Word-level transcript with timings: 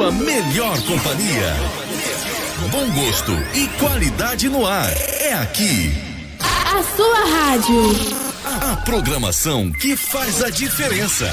a 0.00 0.02
sua 0.02 0.12
melhor 0.12 0.80
companhia. 0.84 1.54
Bom 2.70 2.90
gosto 2.90 3.32
e 3.54 3.68
qualidade 3.78 4.48
no 4.48 4.66
ar. 4.66 4.90
É 5.20 5.34
aqui. 5.34 5.92
A 6.40 6.82
sua 6.96 7.18
rádio. 7.26 7.92
A 8.44 8.76
programação 8.76 9.70
que 9.70 9.94
faz 9.96 10.42
a 10.42 10.48
diferença. 10.48 11.30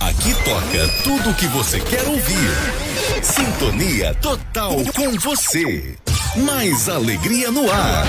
Aqui 0.00 0.34
toca 0.44 0.88
tudo 1.04 1.30
o 1.30 1.34
que 1.34 1.46
você 1.46 1.78
quer 1.78 2.02
ouvir. 2.08 3.22
Sintonia 3.22 4.14
total 4.14 4.74
com 4.94 5.12
você. 5.20 5.96
Mais 6.36 6.88
alegria 6.88 7.52
no 7.52 7.70
ar. 7.70 8.04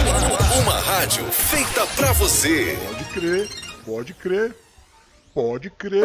Uma 0.64 0.80
rádio 0.80 1.24
feita 1.26 1.86
pra 1.96 2.14
você. 2.14 2.76
Pode 2.84 3.04
crer, 3.14 3.50
pode 3.86 4.14
crer, 4.16 4.56
pode 5.36 5.70
crer. 5.70 6.04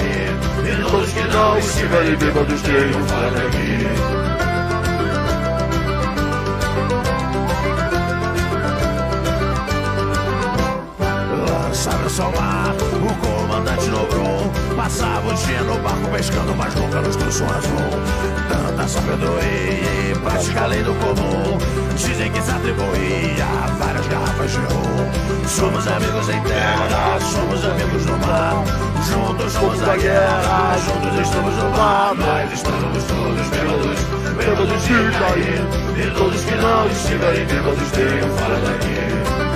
Cair. 0.00 0.30
E 0.64 0.90
todos 0.90 1.12
que 1.12 1.20
não 1.20 1.58
estiverem 1.58 2.16
bêbados 2.16 2.60
fora 2.60 3.46
aqui. 3.46 4.30
Ao 12.20 12.30
mar, 12.32 12.74
o 12.74 13.14
comandante 13.26 13.88
Nobron 13.88 14.50
Passava 14.76 15.26
o 15.26 15.34
dia 15.34 15.62
no 15.62 15.78
barco 15.78 16.10
pescando, 16.10 16.54
mas 16.54 16.74
nunca 16.74 17.00
nos 17.00 17.16
um 17.16 17.46
azul 17.46 17.90
Tanta 18.48 18.88
sabedoria 18.88 20.10
e 20.10 20.18
prática 20.18 20.64
além 20.64 20.82
do 20.82 20.92
comum 20.96 21.56
Dizem 21.96 22.30
que 22.30 22.42
se 22.42 22.50
atribuía 22.50 23.46
várias 23.78 24.06
garrafas 24.08 24.50
de 24.50 24.58
rum 24.58 25.46
Somos 25.46 25.86
amigos 25.86 26.28
em 26.28 26.42
terra, 26.42 27.20
somos 27.20 27.59
Juntos 29.10 29.52
somos 29.52 29.82
a 29.82 29.96
guerra, 29.96 30.76
juntos 30.78 31.20
estamos 31.20 31.54
no 31.54 31.70
mar 31.70 32.14
Mas 32.14 32.52
estamos 32.52 33.04
todos 33.04 33.48
bêbados, 33.48 34.00
bêbados 34.36 34.82
de 34.84 35.18
cair 35.18 35.62
E 35.96 36.10
todos 36.16 36.44
que 36.44 36.54
não 36.54 36.86
estiverem 36.86 37.46
bêbados 37.46 37.90
tenham 37.90 38.36
fora 38.36 38.60
daqui 38.60 39.49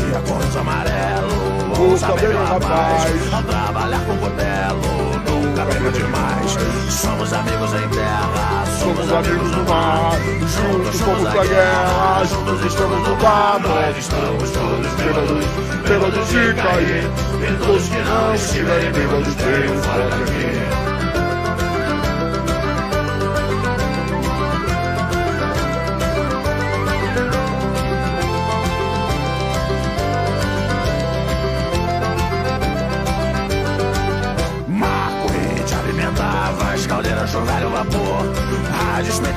Dizia 0.00 0.20
cornos 0.20 0.56
amarelo, 0.56 1.90
ouça 1.90 2.06
bem 2.14 2.28
meu 2.28 2.44
rapaz. 2.44 3.32
Ao 3.32 3.42
trabalhar 3.42 4.00
com 4.06 4.16
cutelo, 4.16 4.80
nunca 5.28 5.64
beba 5.66 5.92
demais. 5.92 6.56
Somos 6.88 7.32
amigos 7.32 7.70
em 7.74 7.88
terra, 7.90 8.64
somos 8.78 9.12
amigos 9.12 9.50
no 9.50 9.64
mar. 9.64 10.12
Juntos 10.40 10.96
somos 10.96 11.26
a 11.26 11.44
guerra, 11.44 12.24
juntos 12.24 12.64
estamos 12.64 13.08
no 13.08 13.16
bar 13.16 13.60
Nós 13.60 13.96
estamos 13.98 14.50
todos 14.50 14.92
bêbados, 14.94 15.46
bêbados 15.86 16.28
de 16.28 16.54
cair. 16.54 17.04
E 17.42 17.64
todos 17.64 17.88
que 17.88 17.98
não 17.98 18.34
estiverem 18.34 18.92
bêbados 18.92 19.34
tenham 19.34 19.82
fora 19.82 20.08
daqui 20.08 20.59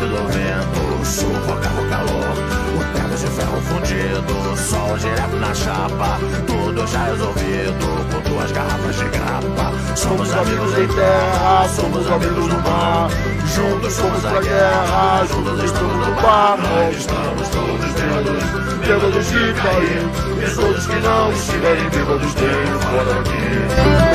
A 0.03 0.05
do 0.05 0.27
vento, 0.27 1.05
sufocava 1.05 1.81
o 1.81 1.89
calor. 1.89 2.35
O 2.75 2.83
teto 2.93 3.15
de 3.17 3.27
ferro 3.27 3.61
fundido, 3.61 4.57
sol 4.57 4.97
direto 4.97 5.35
na 5.37 5.53
chapa. 5.53 6.19
Tudo 6.45 6.85
já 6.85 7.05
resolvido, 7.05 8.11
com 8.11 8.29
duas 8.29 8.51
garrafas 8.51 8.97
de 8.97 9.05
grapa. 9.05 9.71
Somos 9.95 10.33
amigos 10.33 10.77
em 10.77 10.87
terra, 10.89 11.69
somos 11.69 12.11
amigos 12.11 12.47
no 12.47 12.61
mar. 12.63 13.09
Juntos 13.55 13.93
somos 13.93 14.19
pra 14.19 14.41
guerra, 14.41 15.25
juntos 15.25 15.63
estamos 15.63 16.07
no 16.07 16.15
bar. 16.21 16.57
Nós 16.57 16.97
estamos 16.97 17.47
todos 17.47 17.93
bêbados, 17.93 18.43
bêbados 18.85 19.25
de 19.27 19.53
cair. 19.53 20.45
E 20.45 20.53
todos 20.53 20.85
que 20.85 20.99
não 20.99 21.31
estiverem 21.31 21.89
bêbados 21.89 22.33
tenham 22.33 22.79
fora 22.81 23.19
aqui. 23.21 24.12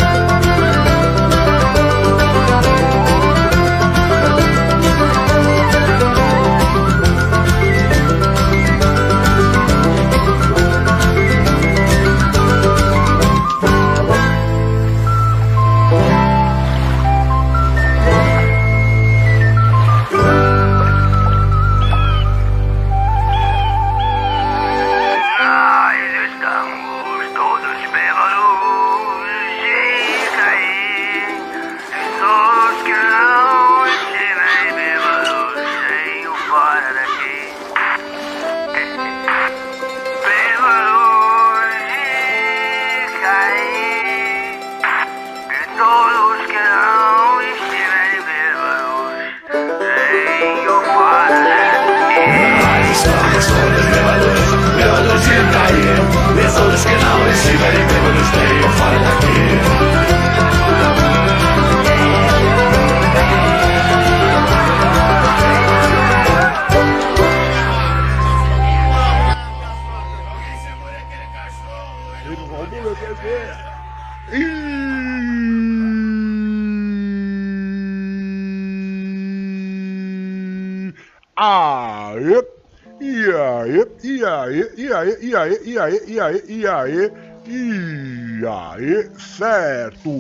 Aí, 84.98 85.16
e 85.20 85.36
aí, 85.36 85.60
e 85.64 85.78
aí, 85.78 86.02
e 86.06 86.20
aí, 86.20 86.42
e 86.48 86.66
aí, 86.66 87.12
e 87.46 88.46
aí, 88.46 89.10
certo 89.18 90.10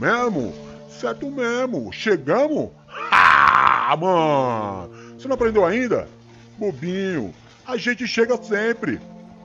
mesmo? 0.00 0.54
Certo 0.88 1.30
mesmo, 1.30 1.92
chegamos? 1.92 2.70
Ah, 3.84 3.96
mano! 3.96 4.90
Você 5.18 5.26
não 5.28 5.34
aprendeu 5.34 5.66
ainda? 5.66 6.08
Bobinho, 6.56 7.34
a 7.66 7.76
gente 7.76 8.06
chega 8.06 8.40
sempre. 8.42 9.00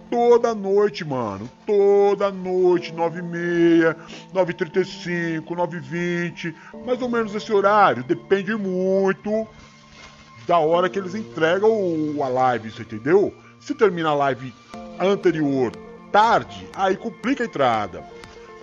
Toda 0.09 0.55
noite, 0.55 1.03
mano. 1.03 1.49
Toda 1.65 2.31
noite, 2.31 2.93
9h30, 2.93 3.95
9h35, 4.33 5.43
9h20. 5.43 6.55
Mais 6.85 7.01
ou 7.01 7.09
menos 7.09 7.35
esse 7.35 7.51
horário. 7.51 8.03
Depende 8.03 8.55
muito 8.55 9.47
da 10.47 10.59
hora 10.59 10.89
que 10.89 10.97
eles 10.97 11.13
entregam 11.13 11.69
a 12.23 12.27
live, 12.29 12.71
você 12.71 12.83
entendeu? 12.83 13.33
Se 13.67 13.75
termina 13.75 14.11
a 14.11 14.13
live 14.13 14.53
anterior 14.97 15.73
tarde, 16.09 16.69
aí 16.73 16.95
complica 16.95 17.43
a 17.43 17.45
entrada. 17.45 18.01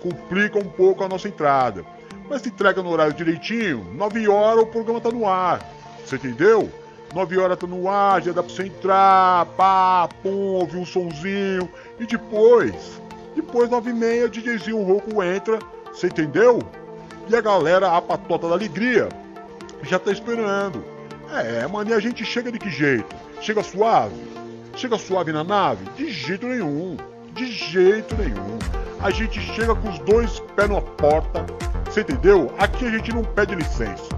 Complica 0.01 0.59
um 0.59 0.65
pouco 0.65 1.05
a 1.05 1.09
nossa 1.11 1.29
entrada. 1.29 1.85
Mas 2.27 2.41
se 2.41 2.49
entrega 2.49 2.83
no 2.83 2.89
horário 2.89 3.13
direitinho, 3.13 3.87
9 3.97 4.27
horas 4.29 4.63
o 4.63 4.67
programa 4.67 5.03
tá 5.03 5.11
no 5.11 5.29
ar. 5.29 5.61
Você 6.03 6.17
entendeu? 6.17 6.73
9 7.13 7.39
horas 7.39 7.59
tá 7.59 7.67
no 7.67 7.87
ar, 7.87 8.23
já 8.23 8.33
dá 8.33 8.43
pra 8.43 8.51
você 8.51 8.63
entrar, 8.63 9.45
pá, 9.59 10.09
pum, 10.23 10.55
ouvir 10.55 10.79
um 10.79 10.87
sonzinho. 10.87 11.69
E 12.01 12.07
depois, 12.07 12.99
depois 13.37 13.69
9 13.69 13.91
e 13.91 13.93
meia, 13.93 14.27
DJzinho 14.27 14.83
rouco 14.83 15.23
entra, 15.23 15.59
você 15.93 16.07
entendeu? 16.07 16.61
E 17.29 17.37
a 17.37 17.43
galera, 17.43 17.95
a 17.95 18.01
patota 18.01 18.49
da 18.49 18.55
alegria, 18.55 19.11
já 19.83 19.99
tá 19.99 20.11
esperando. 20.11 20.83
É, 21.31 21.67
mano, 21.67 21.91
e 21.91 21.93
a 21.93 22.01
gente 22.01 22.25
chega 22.25 22.51
de 22.51 22.59
que 22.59 22.71
jeito? 22.71 23.15
Chega 23.43 23.63
suave? 23.63 24.44
Chega 24.77 24.99
suave 24.99 25.33
na 25.33 25.45
nave? 25.45 25.85
De 25.97 26.11
jeito 26.11 26.47
nenhum. 26.47 26.97
De 27.33 27.47
jeito 27.47 28.17
nenhum. 28.17 28.59
A 29.01 29.11
gente 29.11 29.41
chega 29.41 29.75
com 29.75 29.89
os 29.89 29.99
dois 30.01 30.41
pés 30.57 30.69
na 30.69 30.81
porta. 30.81 31.47
Você 31.85 32.01
entendeu? 32.01 32.53
Aqui 32.59 32.87
a 32.87 32.91
gente 32.91 33.13
não 33.13 33.23
pede 33.23 33.55
licença. 33.55 34.09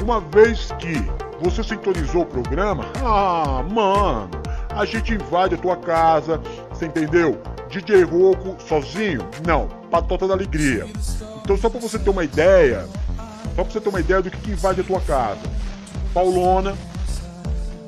Uma 0.00 0.20
vez 0.20 0.72
que 0.78 0.94
você 1.42 1.62
sintonizou 1.62 2.22
o 2.22 2.26
programa, 2.26 2.84
ah, 3.04 3.62
mano, 3.70 4.30
a 4.74 4.84
gente 4.84 5.12
invade 5.12 5.54
a 5.54 5.58
tua 5.58 5.76
casa, 5.76 6.40
você 6.70 6.86
entendeu? 6.86 7.40
DJ 7.68 8.02
Roco 8.04 8.56
sozinho? 8.62 9.28
Não, 9.46 9.68
Patota 9.90 10.26
da 10.26 10.34
Alegria. 10.34 10.86
Então 11.42 11.56
só 11.56 11.68
pra 11.68 11.80
você 11.80 11.98
ter 11.98 12.10
uma 12.10 12.24
ideia, 12.24 12.88
só 13.54 13.62
pra 13.62 13.72
você 13.72 13.80
ter 13.80 13.88
uma 13.88 14.00
ideia 14.00 14.22
do 14.22 14.30
que, 14.30 14.38
que 14.38 14.50
invade 14.52 14.80
a 14.80 14.84
tua 14.84 15.00
casa. 15.00 15.40
Paulona, 16.14 16.74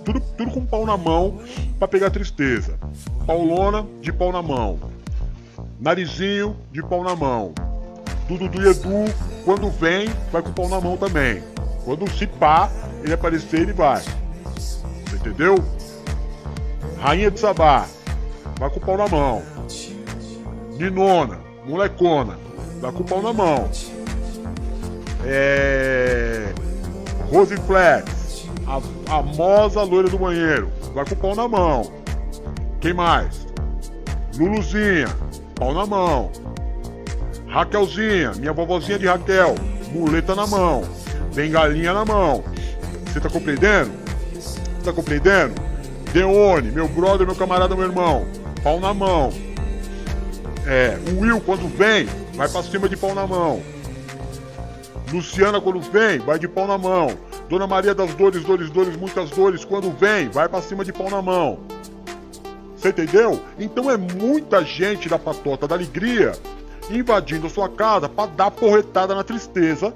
tudo, 0.05 0.20
tudo 0.37 0.50
com 0.50 0.67
pau 0.67 0.84
na 0.84 0.96
mão 0.96 1.40
para 1.81 1.88
pegar 1.88 2.11
tristeza. 2.11 2.79
Paulona 3.27 3.87
de 4.03 4.12
pau 4.12 4.31
na 4.31 4.43
mão. 4.43 4.79
Narizinho 5.81 6.55
de 6.71 6.82
pau 6.82 7.03
na 7.03 7.17
mão. 7.17 7.55
Dudu 8.29 8.49
do 8.49 8.71
Edu, 8.71 9.05
quando 9.47 9.71
vem, 9.71 10.09
vai 10.31 10.43
com 10.43 10.53
pau 10.53 10.69
na 10.69 10.79
mão 10.79 10.99
também. 10.99 11.43
Quando 11.82 12.09
se 12.11 12.27
pá, 12.27 12.71
ele 13.03 13.15
aparecer, 13.15 13.61
ele 13.61 13.73
vai. 13.73 14.03
Você 14.55 15.17
entendeu? 15.17 15.56
Rainha 17.00 17.31
de 17.31 17.41
Sabá, 17.41 17.87
vai 18.59 18.69
com 18.69 18.79
pau 18.79 18.99
na 18.99 19.09
mão. 19.09 19.43
Ninona, 20.77 21.41
molecona, 21.67 22.38
vai 22.79 22.93
com 22.93 23.03
pau 23.03 23.23
na 23.23 23.32
mão. 23.32 23.71
É. 25.25 26.53
Rose 27.32 27.56
Flex, 27.56 28.47
a 28.67 28.81
famosa 29.09 29.82
loira 29.82 30.09
do 30.09 30.19
banheiro, 30.19 30.71
vai 30.95 31.05
com 31.05 31.15
o 31.15 31.17
pau 31.17 31.35
na 31.35 31.49
mão. 31.49 31.91
Quem 32.81 32.93
mais? 32.93 33.47
Luluzinha, 34.37 35.09
pau 35.55 35.75
na 35.75 35.87
mão. 35.87 36.31
Raquelzinha, 37.49 38.33
minha 38.37 38.53
vovozinha 38.53 38.99
de 38.99 39.07
Raquel, 39.07 39.55
muleta 39.93 40.35
na 40.35 40.47
mão, 40.47 40.85
bengalinha 41.35 41.93
na 41.93 42.05
mão. 42.05 42.45
Você 43.07 43.21
tá 43.21 43.29
compreendendo? 43.29 43.91
Tá 44.85 44.93
compreendendo? 44.93 45.55
Deone, 46.13 46.71
meu 46.71 46.89
brother, 46.89 47.27
meu 47.27 47.37
camarada, 47.37 47.75
meu 47.75 47.87
irmão, 47.87 48.25
pau 48.63 48.79
na 48.81 48.95
mão. 48.95 49.33
É, 50.67 50.97
o 51.11 51.21
Will 51.21 51.41
quando 51.41 51.69
vem, 51.77 52.07
vai 52.35 52.49
pra 52.49 52.63
cima 52.63 52.89
de 52.89 52.97
pau 52.97 53.15
na 53.15 53.27
mão. 53.27 53.61
Luciana 55.13 55.61
quando 55.61 55.81
vem, 55.81 56.19
vai 56.21 56.39
de 56.39 56.47
pau 56.47 56.67
na 56.67 56.79
mão. 56.79 57.11
Dona 57.50 57.67
Maria 57.67 57.93
das 57.93 58.14
Dores, 58.14 58.44
Dores, 58.44 58.70
Dores, 58.70 58.97
muitas 58.97 59.29
dores, 59.31 59.64
quando 59.64 59.91
vem, 59.91 60.29
vai 60.29 60.49
pra 60.49 60.62
cima 60.62 60.85
de 60.85 60.93
pau 60.93 61.11
na 61.11 61.20
mão. 61.20 61.58
Você 62.76 62.91
entendeu? 62.91 63.41
Então 63.58 63.91
é 63.91 63.97
muita 63.97 64.64
gente 64.64 65.08
da 65.08 65.19
patota 65.19 65.67
da 65.67 65.75
alegria 65.75 66.31
invadindo 66.88 67.49
a 67.49 67.50
sua 67.50 67.69
casa 67.69 68.08
para 68.08 68.31
dar 68.31 68.52
porretada 68.52 69.17
na 69.17 69.25
tristeza, 69.25 69.93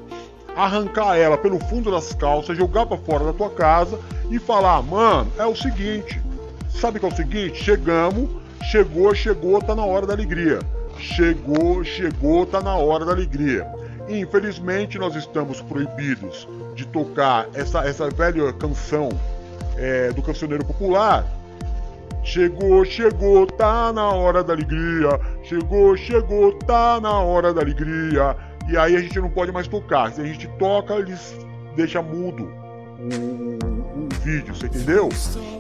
arrancar 0.56 1.16
ela 1.16 1.38
pelo 1.38 1.60
fundo 1.60 1.92
das 1.92 2.12
calças, 2.12 2.58
jogar 2.58 2.86
para 2.86 2.98
fora 2.98 3.24
da 3.24 3.32
tua 3.32 3.50
casa 3.50 4.00
e 4.28 4.40
falar: 4.40 4.82
mano, 4.82 5.30
é 5.38 5.46
o 5.46 5.54
seguinte, 5.54 6.20
sabe 6.68 6.98
que 6.98 7.06
é 7.06 7.08
o 7.08 7.14
seguinte? 7.14 7.62
Chegamos, 7.62 8.30
chegou, 8.64 9.14
chegou, 9.14 9.62
tá 9.62 9.76
na 9.76 9.84
hora 9.84 10.04
da 10.04 10.12
alegria. 10.12 10.58
Chegou, 10.98 11.84
chegou, 11.84 12.46
tá 12.46 12.60
na 12.60 12.74
hora 12.74 13.04
da 13.04 13.12
alegria. 13.12 13.64
Infelizmente, 14.08 14.98
nós 14.98 15.14
estamos 15.14 15.60
proibidos 15.62 16.46
de 16.74 16.86
tocar 16.86 17.48
essa, 17.54 17.80
essa 17.86 18.08
velha 18.10 18.52
canção 18.52 19.08
é, 19.76 20.10
do 20.12 20.22
cancioneiro 20.22 20.64
popular. 20.64 21.24
Chegou, 22.22 22.84
chegou, 22.84 23.46
tá 23.46 23.92
na 23.92 24.08
hora 24.10 24.42
da 24.42 24.52
alegria. 24.52 25.20
Chegou, 25.42 25.96
chegou, 25.96 26.52
tá 26.52 27.00
na 27.00 27.18
hora 27.18 27.52
da 27.52 27.60
alegria. 27.60 28.36
E 28.68 28.76
aí 28.76 28.96
a 28.96 29.00
gente 29.00 29.18
não 29.20 29.30
pode 29.30 29.52
mais 29.52 29.68
tocar. 29.68 30.12
Se 30.12 30.20
a 30.20 30.24
gente 30.24 30.48
toca, 30.58 30.94
eles 30.94 31.36
deixam 31.76 32.02
mudo 32.02 32.50
o, 32.98 33.14
o, 33.14 34.04
o 34.04 34.08
vídeo, 34.22 34.54
você 34.54 34.66
entendeu? 34.66 35.08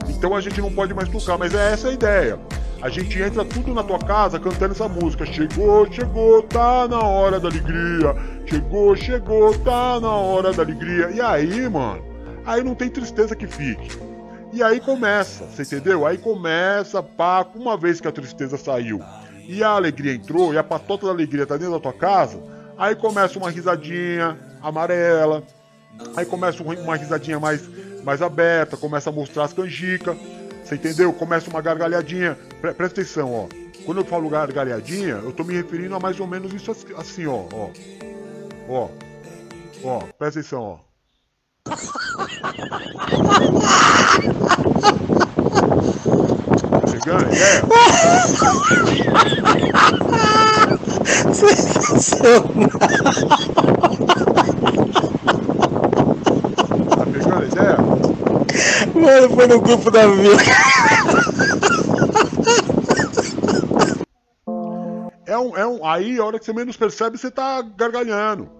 Então 0.08 0.34
a 0.34 0.40
gente 0.40 0.60
não 0.60 0.72
pode 0.72 0.94
mais 0.94 1.08
tocar, 1.08 1.36
mas 1.36 1.54
é 1.54 1.72
essa 1.72 1.88
a 1.88 1.92
ideia. 1.92 2.38
A 2.84 2.90
gente 2.90 3.18
entra 3.18 3.42
tudo 3.46 3.72
na 3.72 3.82
tua 3.82 3.98
casa 3.98 4.38
cantando 4.38 4.72
essa 4.72 4.86
música. 4.86 5.24
Chegou, 5.24 5.90
chegou, 5.90 6.42
tá 6.42 6.86
na 6.86 7.00
hora 7.00 7.40
da 7.40 7.48
alegria. 7.48 8.14
Chegou, 8.44 8.94
chegou, 8.94 9.58
tá 9.60 9.98
na 9.98 10.10
hora 10.10 10.52
da 10.52 10.62
alegria. 10.62 11.08
E 11.10 11.18
aí, 11.18 11.66
mano, 11.66 12.04
aí 12.44 12.62
não 12.62 12.74
tem 12.74 12.90
tristeza 12.90 13.34
que 13.34 13.46
fique. 13.46 13.98
E 14.52 14.62
aí 14.62 14.80
começa, 14.80 15.46
você 15.46 15.62
entendeu? 15.62 16.06
Aí 16.06 16.18
começa, 16.18 17.02
pá, 17.02 17.46
uma 17.54 17.74
vez 17.74 18.02
que 18.02 18.06
a 18.06 18.12
tristeza 18.12 18.58
saiu 18.58 19.00
e 19.48 19.64
a 19.64 19.70
alegria 19.70 20.12
entrou, 20.12 20.52
e 20.52 20.58
a 20.58 20.62
patota 20.62 21.06
da 21.06 21.12
alegria 21.12 21.46
tá 21.46 21.56
dentro 21.56 21.72
da 21.72 21.80
tua 21.80 21.92
casa, 21.92 22.38
aí 22.76 22.94
começa 22.94 23.38
uma 23.38 23.50
risadinha 23.50 24.38
amarela, 24.60 25.42
aí 26.14 26.26
começa 26.26 26.62
uma 26.62 26.96
risadinha 26.96 27.40
mais, 27.40 27.66
mais 28.04 28.20
aberta, 28.20 28.76
começa 28.76 29.08
a 29.08 29.12
mostrar 29.12 29.44
as 29.44 29.54
canjicas, 29.54 30.16
você 30.62 30.76
entendeu? 30.76 31.12
Começa 31.12 31.50
uma 31.50 31.60
gargalhadinha. 31.60 32.38
Pre 32.64 32.72
presta 32.72 33.02
atenção, 33.02 33.30
ó. 33.30 33.46
Quando 33.84 34.00
eu 34.00 34.06
falo 34.06 34.30
gargalhadinha, 34.30 35.20
eu 35.22 35.30
tô 35.32 35.44
me 35.44 35.52
referindo 35.52 35.94
a 35.96 36.00
mais 36.00 36.18
ou 36.18 36.26
menos 36.26 36.50
isso 36.54 36.74
assim, 36.96 37.26
ó. 37.26 37.44
Ó. 37.52 37.68
Ó. 38.66 38.88
Ó, 39.84 39.98
presta 40.18 40.40
atenção, 40.40 40.62
ó. 40.62 40.78
Chegando, 46.88 47.26
é? 47.34 47.60
Sensacional. 51.34 52.70
Tá 56.88 57.04
pegando 57.12 57.44
ideia? 57.44 57.76
Mano, 58.94 59.28
foi 59.34 59.46
no 59.48 59.60
grupo 59.60 59.90
da 59.90 60.06
vila. 60.06 60.38
Um, 65.50 65.56
é 65.56 65.66
um, 65.66 65.86
aí, 65.86 66.18
a 66.18 66.24
hora 66.24 66.38
que 66.38 66.44
você 66.44 66.52
menos 66.52 66.76
percebe, 66.76 67.18
você 67.18 67.30
tá 67.30 67.62
gargalhando. 67.62 68.50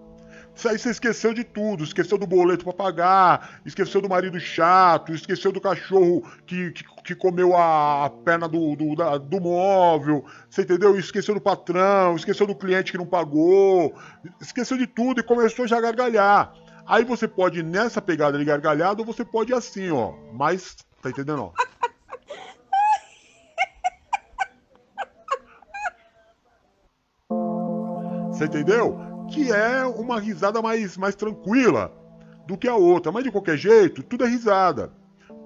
Aí 0.66 0.78
você 0.78 0.90
esqueceu 0.90 1.34
de 1.34 1.42
tudo, 1.42 1.82
esqueceu 1.82 2.16
do 2.16 2.28
boleto 2.28 2.64
para 2.64 2.72
pagar, 2.72 3.60
esqueceu 3.66 4.00
do 4.00 4.08
marido 4.08 4.38
chato, 4.38 5.12
esqueceu 5.12 5.50
do 5.50 5.60
cachorro 5.60 6.22
que, 6.46 6.70
que, 6.70 6.84
que 7.02 7.14
comeu 7.14 7.56
a, 7.56 8.08
perna 8.24 8.48
do, 8.48 8.76
do, 8.76 8.94
da, 8.94 9.18
do 9.18 9.40
móvel, 9.40 10.24
você 10.48 10.62
entendeu? 10.62 10.96
Esqueceu 10.96 11.34
do 11.34 11.40
patrão, 11.40 12.14
esqueceu 12.14 12.46
do 12.46 12.54
cliente 12.54 12.92
que 12.92 12.98
não 12.98 13.04
pagou, 13.04 13.94
esqueceu 14.40 14.78
de 14.78 14.86
tudo 14.86 15.20
e 15.20 15.24
começou 15.24 15.66
já 15.66 15.76
a 15.76 15.80
gargalhar. 15.80 16.54
Aí 16.86 17.04
você 17.04 17.26
pode 17.26 17.62
nessa 17.62 18.00
pegada 18.00 18.38
de 18.38 18.44
gargalhada 18.44 19.00
ou 19.02 19.06
você 19.06 19.24
pode 19.24 19.52
assim, 19.52 19.90
ó. 19.90 20.12
Mas, 20.32 20.76
tá 21.02 21.10
entendendo? 21.10 21.42
Ó? 21.42 21.52
Você 28.44 28.58
entendeu? 28.58 28.98
Que 29.30 29.50
é 29.50 29.86
uma 29.86 30.20
risada 30.20 30.60
mais, 30.60 30.98
mais 30.98 31.14
tranquila 31.14 31.90
do 32.46 32.58
que 32.58 32.68
a 32.68 32.76
outra. 32.76 33.10
Mas 33.10 33.24
de 33.24 33.30
qualquer 33.30 33.56
jeito, 33.56 34.02
tudo 34.02 34.24
é 34.24 34.28
risada. 34.28 34.92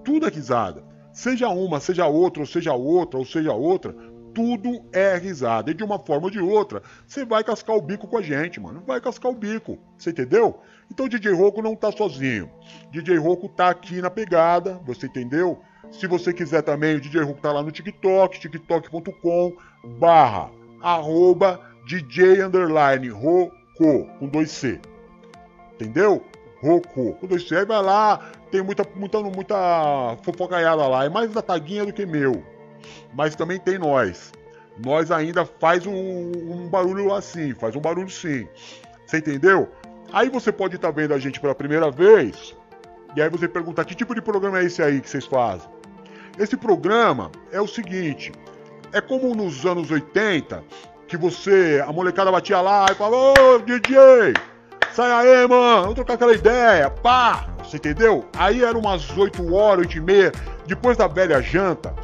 Tudo 0.04 0.26
é 0.26 0.30
risada. 0.30 0.84
Seja 1.12 1.48
uma, 1.48 1.78
seja 1.78 2.06
outra, 2.06 2.40
ou 2.40 2.46
seja 2.46 2.72
outra, 2.72 3.18
ou 3.18 3.24
seja 3.24 3.52
outra, 3.52 3.94
tudo 4.34 4.84
é 4.92 5.16
risada. 5.16 5.70
E 5.70 5.74
de 5.74 5.84
uma 5.84 5.98
forma 5.98 6.24
ou 6.24 6.30
de 6.30 6.40
outra, 6.40 6.82
você 7.06 7.24
vai 7.24 7.44
cascar 7.44 7.76
o 7.76 7.82
bico 7.82 8.08
com 8.08 8.18
a 8.18 8.22
gente, 8.22 8.58
mano. 8.58 8.82
Vai 8.84 9.00
cascar 9.00 9.30
o 9.30 9.34
bico. 9.34 9.78
Você 9.96 10.10
entendeu? 10.10 10.58
Então 10.90 11.08
DJ 11.08 11.32
Roco 11.32 11.62
não 11.62 11.76
tá 11.76 11.92
sozinho. 11.92 12.50
DJ 12.90 13.16
Roco 13.18 13.48
tá 13.48 13.70
aqui 13.70 14.00
na 14.00 14.10
pegada, 14.10 14.80
você 14.84 15.06
entendeu? 15.06 15.60
Se 15.92 16.06
você 16.08 16.32
quiser 16.32 16.62
também, 16.62 16.96
o 16.96 17.00
DJ 17.00 17.22
Roco 17.22 17.40
tá 17.40 17.52
lá 17.52 17.62
no 17.62 17.70
TikTok, 17.70 18.40
tiktok.com 18.40 19.56
barra 20.00 20.50
arroba 20.80 21.67
DJ 21.86 22.42
underline 22.42 23.08
Roco 23.08 24.06
com 24.18 24.26
dois 24.28 24.50
C. 24.50 24.80
Entendeu? 25.74 26.22
Roco 26.62 27.14
com 27.14 27.26
dois 27.26 27.46
C. 27.46 27.56
Aí 27.56 27.64
vai 27.64 27.82
lá, 27.82 28.30
tem 28.50 28.62
muita, 28.62 28.86
muita, 28.94 29.20
muita 29.22 30.16
fofocaiada 30.22 30.86
lá. 30.86 31.04
É 31.04 31.08
mais 31.08 31.32
da 31.32 31.42
taguinha 31.42 31.84
do 31.86 31.92
que 31.92 32.04
meu. 32.04 32.42
Mas 33.14 33.34
também 33.34 33.58
tem 33.58 33.78
nós. 33.78 34.32
Nós 34.84 35.10
ainda 35.10 35.44
faz 35.44 35.86
um, 35.86 35.92
um 35.92 36.68
barulho 36.68 37.12
assim, 37.12 37.54
faz 37.54 37.74
um 37.74 37.80
barulho 37.80 38.10
sim. 38.10 38.46
Você 39.06 39.18
entendeu? 39.18 39.68
Aí 40.12 40.28
você 40.28 40.52
pode 40.52 40.76
estar 40.76 40.90
vendo 40.90 41.14
a 41.14 41.18
gente 41.18 41.40
pela 41.40 41.54
primeira 41.54 41.90
vez. 41.90 42.56
E 43.16 43.22
aí 43.22 43.28
você 43.28 43.48
pergunta 43.48 43.84
que 43.84 43.94
tipo 43.94 44.14
de 44.14 44.22
programa 44.22 44.60
é 44.60 44.64
esse 44.64 44.82
aí 44.82 45.00
que 45.00 45.08
vocês 45.08 45.26
fazem? 45.26 45.68
Esse 46.38 46.56
programa 46.56 47.30
é 47.50 47.60
o 47.60 47.66
seguinte: 47.66 48.32
é 48.92 49.00
como 49.00 49.34
nos 49.34 49.66
anos 49.66 49.90
80, 49.90 50.62
que 51.08 51.16
você, 51.16 51.82
a 51.84 51.92
molecada 51.92 52.30
batia 52.30 52.60
lá 52.60 52.86
e 52.90 52.94
falava, 52.94 53.16
ô 53.16 53.58
DJ, 53.58 54.34
Sai 54.98 55.12
aí, 55.12 55.46
mano, 55.46 55.82
vamos 55.82 55.94
trocar 55.94 56.14
aquela 56.14 56.34
ideia, 56.34 56.90
pá! 56.90 57.46
Você 57.62 57.76
entendeu? 57.76 58.24
Aí 58.36 58.64
era 58.64 58.76
umas 58.76 59.16
8 59.16 59.54
horas, 59.54 59.86
8 59.86 59.96
e 59.96 60.00
meia, 60.00 60.32
depois 60.66 60.96
da 60.96 61.06
velha 61.06 61.40
janta, 61.40 61.94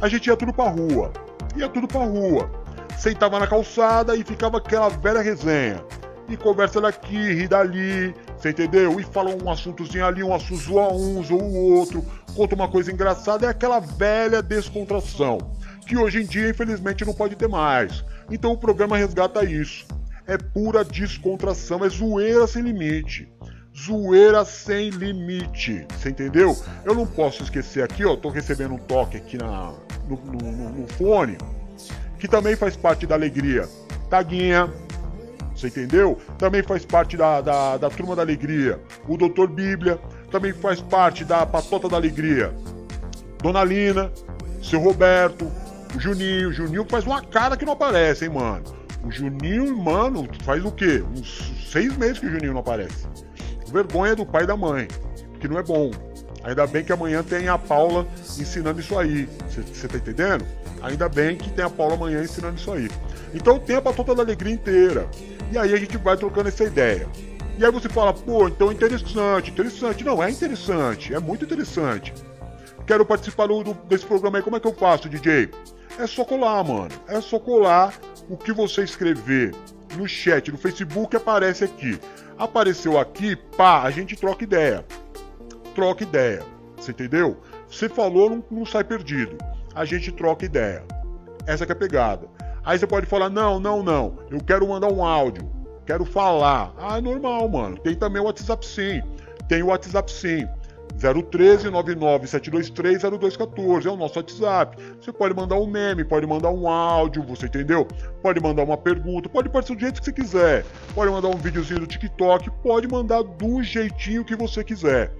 a 0.00 0.06
gente 0.06 0.28
ia 0.28 0.36
tudo 0.36 0.52
pra 0.52 0.68
rua. 0.68 1.12
Ia 1.56 1.68
tudo 1.68 1.88
pra 1.88 2.04
rua. 2.04 2.48
Sentava 2.96 3.40
na 3.40 3.48
calçada 3.48 4.14
e 4.14 4.22
ficava 4.22 4.58
aquela 4.58 4.88
velha 4.88 5.20
resenha. 5.20 5.84
E 6.28 6.36
conversa 6.36 6.80
daqui, 6.80 7.16
ri 7.16 7.48
dali, 7.48 8.14
você 8.38 8.50
entendeu? 8.50 9.00
E 9.00 9.02
fala 9.02 9.30
um 9.34 9.50
assuntozinho 9.50 10.06
ali, 10.06 10.22
um 10.22 10.32
assunto 10.32 10.62
zoa 10.62 10.92
um, 10.92 11.24
zoa 11.24 11.42
o 11.42 11.74
outro, 11.74 12.04
conta 12.36 12.54
uma 12.54 12.68
coisa 12.68 12.92
engraçada, 12.92 13.46
é 13.46 13.48
aquela 13.48 13.80
velha 13.80 14.40
descontração. 14.40 15.38
Que 15.86 15.96
hoje 15.96 16.22
em 16.22 16.26
dia, 16.26 16.48
infelizmente, 16.48 17.04
não 17.04 17.14
pode 17.14 17.36
ter 17.36 17.48
mais. 17.48 18.04
Então 18.30 18.52
o 18.52 18.58
programa 18.58 18.96
resgata 18.96 19.44
isso. 19.44 19.86
É 20.26 20.38
pura 20.38 20.84
descontração, 20.84 21.84
é 21.84 21.88
zoeira 21.88 22.46
sem 22.46 22.62
limite. 22.62 23.28
Zoeira 23.76 24.44
sem 24.44 24.90
limite, 24.90 25.84
você 25.90 26.08
entendeu? 26.08 26.56
Eu 26.84 26.94
não 26.94 27.06
posso 27.06 27.42
esquecer 27.42 27.82
aqui, 27.82 28.04
ó, 28.04 28.14
tô 28.14 28.28
recebendo 28.28 28.74
um 28.74 28.78
toque 28.78 29.16
aqui 29.16 29.36
na, 29.36 29.74
no, 30.08 30.16
no, 30.16 30.70
no 30.70 30.86
fone, 30.92 31.36
que 32.18 32.28
também 32.28 32.54
faz 32.54 32.76
parte 32.76 33.04
da 33.04 33.16
alegria. 33.16 33.68
Taguinha, 34.08 34.72
você 35.54 35.68
entendeu? 35.68 36.18
Também 36.38 36.62
faz 36.62 36.84
parte 36.84 37.16
da, 37.16 37.40
da, 37.40 37.76
da 37.76 37.90
Turma 37.90 38.16
da 38.16 38.22
Alegria. 38.22 38.80
O 39.08 39.16
Doutor 39.16 39.48
Bíblia 39.48 39.98
também 40.30 40.52
faz 40.52 40.80
parte 40.80 41.24
da 41.24 41.46
Patota 41.46 41.88
da 41.88 41.96
Alegria. 41.96 42.52
Dona 43.42 43.62
Lina, 43.62 44.12
seu 44.62 44.80
Roberto, 44.80 45.50
o 45.94 46.00
Juninho. 46.00 46.48
O 46.48 46.52
Juninho 46.52 46.86
faz 46.88 47.04
uma 47.04 47.22
cara 47.22 47.56
que 47.56 47.64
não 47.64 47.72
aparece, 47.72 48.24
hein, 48.24 48.30
mano? 48.30 48.64
O 49.04 49.10
Juninho, 49.10 49.76
mano, 49.76 50.28
faz 50.42 50.64
o 50.64 50.72
quê? 50.72 51.02
Uns 51.16 51.70
seis 51.70 51.96
meses 51.96 52.18
que 52.18 52.26
o 52.26 52.30
Juninho 52.30 52.52
não 52.52 52.60
aparece. 52.60 53.06
Vergonha 53.70 54.14
do 54.14 54.24
pai 54.24 54.44
e 54.44 54.46
da 54.46 54.56
mãe, 54.56 54.88
que 55.40 55.48
não 55.48 55.58
é 55.58 55.62
bom. 55.62 55.90
Ainda 56.42 56.66
bem 56.66 56.84
que 56.84 56.92
amanhã 56.92 57.22
tem 57.22 57.48
a 57.48 57.56
Paula 57.56 58.06
ensinando 58.38 58.80
isso 58.80 58.98
aí. 58.98 59.28
Você 59.48 59.88
tá 59.88 59.96
entendendo? 59.96 60.44
Ainda 60.82 61.08
bem 61.08 61.36
que 61.36 61.50
tem 61.50 61.64
a 61.64 61.70
Paula 61.70 61.94
amanhã 61.94 62.22
ensinando 62.22 62.56
isso 62.56 62.70
aí. 62.70 62.90
Então 63.32 63.58
tem 63.58 63.76
a 63.76 63.82
patota 63.82 64.14
da 64.14 64.22
alegria 64.22 64.52
inteira. 64.52 65.08
E 65.50 65.58
aí 65.58 65.72
a 65.72 65.76
gente 65.76 65.96
vai 65.96 66.16
trocando 66.16 66.48
essa 66.48 66.64
ideia. 66.64 67.08
E 67.58 67.64
aí 67.64 67.70
você 67.70 67.88
fala, 67.88 68.12
pô, 68.12 68.48
então 68.48 68.70
interessante, 68.70 69.50
interessante. 69.50 70.04
Não, 70.04 70.22
é 70.22 70.30
interessante, 70.30 71.14
é 71.14 71.18
muito 71.18 71.44
interessante. 71.44 72.12
Quero 72.86 73.06
participar 73.06 73.46
do, 73.46 73.74
desse 73.88 74.04
programa 74.04 74.38
aí, 74.38 74.44
como 74.44 74.56
é 74.56 74.60
que 74.60 74.66
eu 74.66 74.74
faço, 74.74 75.08
DJ? 75.08 75.50
É 75.98 76.06
só 76.06 76.24
colar, 76.24 76.64
mano. 76.64 76.90
É 77.08 77.20
só 77.20 77.38
colar 77.38 77.94
o 78.28 78.36
que 78.36 78.52
você 78.52 78.82
escrever 78.82 79.54
no 79.96 80.08
chat, 80.08 80.50
no 80.50 80.58
Facebook, 80.58 81.16
aparece 81.16 81.64
aqui. 81.64 81.98
Apareceu 82.36 82.98
aqui, 82.98 83.36
pá, 83.36 83.82
a 83.82 83.90
gente 83.90 84.16
troca 84.16 84.42
ideia. 84.42 84.84
Troca 85.74 86.02
ideia. 86.02 86.42
Você 86.76 86.90
entendeu? 86.90 87.40
Você 87.68 87.88
falou, 87.88 88.30
não, 88.30 88.44
não 88.50 88.66
sai 88.66 88.82
perdido. 88.82 89.38
A 89.74 89.84
gente 89.84 90.10
troca 90.12 90.44
ideia. 90.44 90.84
Essa 91.46 91.64
é 91.64 91.72
a 91.72 91.76
pegada. 91.76 92.28
Aí 92.64 92.78
você 92.78 92.86
pode 92.86 93.06
falar: 93.06 93.28
não, 93.28 93.60
não, 93.60 93.82
não, 93.82 94.18
eu 94.30 94.38
quero 94.38 94.66
mandar 94.66 94.90
um 94.90 95.04
áudio, 95.04 95.50
quero 95.84 96.04
falar. 96.04 96.72
Ah, 96.78 96.98
é 96.98 97.00
normal, 97.00 97.48
mano. 97.48 97.76
Tem 97.78 97.94
também 97.94 98.22
o 98.22 98.24
WhatsApp 98.24 98.66
sim. 98.66 99.02
Tem 99.48 99.62
o 99.62 99.66
WhatsApp 99.66 100.10
sim. 100.10 100.48
013 100.98 101.70
99723 101.70 103.02
0214 103.02 103.88
é 103.88 103.90
o 103.90 103.96
nosso 103.96 104.18
WhatsApp. 104.18 104.76
Você 105.00 105.12
pode 105.12 105.34
mandar 105.34 105.56
um 105.56 105.66
meme, 105.66 106.04
pode 106.04 106.26
mandar 106.26 106.50
um 106.50 106.68
áudio, 106.68 107.22
você 107.22 107.46
entendeu? 107.46 107.86
Pode 108.22 108.40
mandar 108.40 108.62
uma 108.62 108.76
pergunta, 108.76 109.28
pode 109.28 109.48
parecer 109.48 109.74
do 109.74 109.80
jeito 109.80 110.00
que 110.00 110.04
você 110.04 110.12
quiser. 110.12 110.64
Pode 110.94 111.10
mandar 111.10 111.28
um 111.28 111.36
videozinho 111.36 111.80
do 111.80 111.86
TikTok, 111.86 112.50
pode 112.62 112.88
mandar 112.88 113.22
do 113.22 113.62
jeitinho 113.62 114.24
que 114.24 114.36
você 114.36 114.62
quiser. 114.62 115.12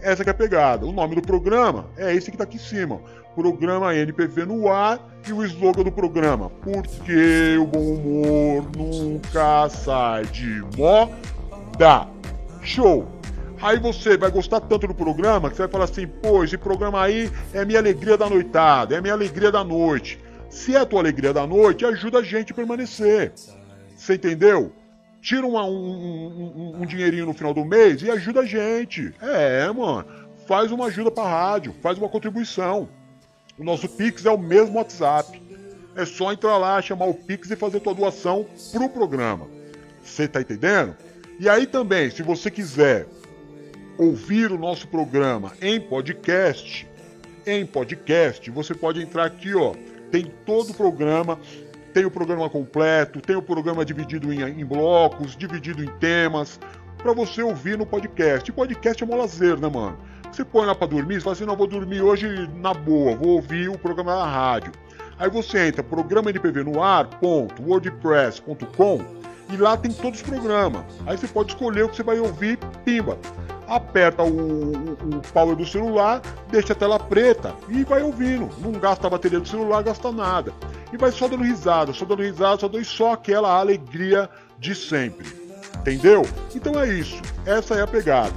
Essa 0.00 0.22
é 0.22 0.30
a 0.30 0.34
pegada. 0.34 0.86
O 0.86 0.92
nome 0.92 1.14
do 1.14 1.22
programa 1.22 1.86
é 1.96 2.14
esse 2.14 2.30
que 2.30 2.36
está 2.36 2.44
aqui 2.44 2.56
em 2.56 2.60
cima. 2.60 3.00
Programa 3.34 3.94
NPV 3.94 4.46
no 4.46 4.68
ar 4.68 4.98
e 5.26 5.32
o 5.32 5.44
slogan 5.44 5.84
do 5.84 5.92
programa. 5.92 6.50
Porque 6.62 7.56
o 7.60 7.66
bom 7.66 7.94
humor 7.94 8.66
nunca 8.76 9.68
sai 9.68 10.24
de 10.26 10.62
moda. 10.76 12.08
Show! 12.62 13.17
Aí 13.60 13.78
você 13.78 14.16
vai 14.16 14.30
gostar 14.30 14.60
tanto 14.60 14.86
do 14.86 14.94
programa 14.94 15.50
que 15.50 15.56
você 15.56 15.62
vai 15.62 15.70
falar 15.70 15.84
assim: 15.84 16.06
pô, 16.06 16.44
esse 16.44 16.56
programa 16.56 17.02
aí 17.02 17.30
é 17.52 17.64
minha 17.64 17.78
alegria 17.78 18.16
da 18.16 18.28
noitada, 18.28 18.96
é 18.96 19.00
minha 19.00 19.14
alegria 19.14 19.50
da 19.50 19.64
noite. 19.64 20.18
Se 20.50 20.74
é 20.74 20.78
a 20.78 20.86
tua 20.86 21.00
alegria 21.00 21.32
da 21.32 21.46
noite, 21.46 21.84
ajuda 21.84 22.18
a 22.18 22.22
gente 22.22 22.52
a 22.52 22.54
permanecer. 22.54 23.32
Você 23.96 24.14
entendeu? 24.14 24.72
tira 25.20 25.46
uma, 25.46 25.64
um, 25.64 25.70
um, 25.70 26.82
um, 26.82 26.86
dinheirinho 26.86 27.26
no 27.26 27.34
final 27.34 27.52
do 27.52 27.64
mês 27.64 28.02
e 28.02 28.10
ajuda 28.10 28.40
a 28.40 28.46
gente. 28.46 29.12
É, 29.20 29.70
mano. 29.70 30.06
Faz 30.46 30.72
uma 30.72 30.86
ajuda 30.86 31.10
pra 31.10 31.24
rádio, 31.24 31.74
faz 31.82 31.98
uma 31.98 32.08
contribuição. 32.08 32.88
O 33.58 33.64
nosso 33.64 33.86
Pix 33.86 34.24
é 34.24 34.30
o 34.30 34.38
mesmo 34.38 34.78
WhatsApp. 34.78 35.42
É 35.94 36.06
só 36.06 36.32
entrar 36.32 36.56
lá, 36.56 36.80
chamar 36.80 37.06
o 37.06 37.14
Pix 37.14 37.50
e 37.50 37.56
fazer 37.56 37.80
tua 37.80 37.92
doação 37.92 38.46
pro 38.72 38.88
programa. 38.88 39.46
Você 40.02 40.26
tá 40.26 40.40
entendendo? 40.40 40.96
E 41.38 41.48
aí 41.48 41.66
também, 41.66 42.08
se 42.08 42.22
você 42.22 42.50
quiser 42.50 43.06
ouvir 43.98 44.52
o 44.52 44.58
nosso 44.58 44.88
programa 44.88 45.52
em 45.60 45.80
podcast, 45.80 46.86
em 47.46 47.66
podcast, 47.66 48.50
você 48.50 48.74
pode 48.74 49.02
entrar 49.02 49.26
aqui, 49.26 49.54
ó. 49.54 49.74
Tem 50.10 50.24
todo 50.46 50.70
o 50.70 50.74
programa 50.74 51.38
tem 51.92 52.04
o 52.04 52.10
programa 52.10 52.48
completo, 52.48 53.20
tem 53.20 53.34
o 53.34 53.42
programa 53.42 53.84
dividido 53.84 54.32
em, 54.32 54.40
em 54.42 54.64
blocos, 54.64 55.36
dividido 55.36 55.82
em 55.82 55.88
temas, 55.98 56.60
para 56.98 57.12
você 57.12 57.42
ouvir 57.42 57.76
no 57.76 57.84
podcast. 57.84 58.48
E 58.48 58.52
podcast 58.52 59.02
é 59.02 59.06
um 59.06 59.16
lazer, 59.16 59.58
né, 59.58 59.68
mano? 59.68 59.98
Você 60.30 60.44
põe 60.44 60.64
lá 60.66 60.76
para 60.76 60.86
dormir, 60.86 61.14
você 61.14 61.22
fala 61.22 61.34
assim, 61.34 61.44
não, 61.44 61.56
vou 61.56 61.66
dormir 61.66 62.02
hoje 62.02 62.48
na 62.54 62.72
boa, 62.74 63.16
vou 63.16 63.30
ouvir 63.30 63.68
o 63.68 63.76
programa 63.78 64.14
na 64.14 64.26
rádio. 64.26 64.70
Aí 65.18 65.28
você 65.28 65.66
entra, 65.66 65.82
programa 65.82 66.30
NPV 66.30 66.62
no 66.62 66.80
ar.wordpress.com 66.80 69.00
e 69.52 69.56
lá 69.56 69.76
tem 69.76 69.90
todos 69.90 70.20
os 70.20 70.26
programas. 70.26 70.84
Aí 71.06 71.18
você 71.18 71.26
pode 71.26 71.50
escolher 71.52 71.82
o 71.84 71.88
que 71.88 71.96
você 71.96 72.04
vai 72.04 72.20
ouvir, 72.20 72.56
pimba 72.84 73.18
aperta 73.68 74.22
o, 74.22 74.72
o, 74.72 75.22
power 75.32 75.54
do 75.54 75.66
celular, 75.66 76.22
deixa 76.50 76.72
a 76.72 76.76
tela 76.76 76.98
preta 76.98 77.54
e 77.68 77.84
vai 77.84 78.02
ouvindo. 78.02 78.48
Não 78.58 78.72
gasta 78.72 79.06
a 79.06 79.10
bateria 79.10 79.38
do 79.38 79.48
celular, 79.48 79.82
gasta 79.82 80.10
nada. 80.10 80.52
E 80.92 80.96
vai 80.96 81.12
só 81.12 81.28
dando 81.28 81.44
risada, 81.44 81.92
só 81.92 82.04
dando 82.04 82.22
risada, 82.22 82.60
só 82.60 82.68
dando 82.68 82.84
só 82.84 83.12
aquela 83.12 83.58
alegria 83.58 84.28
de 84.58 84.74
sempre. 84.74 85.26
Entendeu? 85.80 86.22
Então 86.54 86.80
é 86.80 86.88
isso. 86.88 87.20
Essa 87.44 87.74
é 87.74 87.82
a 87.82 87.86
pegada. 87.86 88.34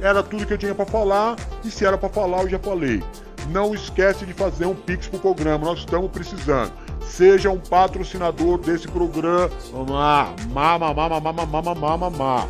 Era 0.00 0.22
tudo 0.22 0.44
que 0.44 0.52
eu 0.52 0.58
tinha 0.58 0.74
para 0.74 0.84
falar 0.84 1.36
e 1.64 1.70
se 1.70 1.86
era 1.86 1.96
para 1.96 2.08
falar 2.08 2.42
eu 2.42 2.50
já 2.50 2.58
falei. 2.58 3.02
Não 3.48 3.74
esquece 3.74 4.24
de 4.26 4.32
fazer 4.32 4.66
um 4.66 4.74
pix 4.74 5.06
pro 5.06 5.18
programa, 5.18 5.64
nós 5.64 5.80
estamos 5.80 6.10
precisando. 6.10 6.72
Seja 7.00 7.50
um 7.50 7.58
patrocinador 7.58 8.58
desse 8.58 8.88
programa. 8.88 9.50
Mamá, 9.72 10.34
mamá, 10.50 10.94
mamá, 10.94 11.20
mamá, 11.20 11.62
mamá, 11.62 11.96
mamá. 11.98 12.48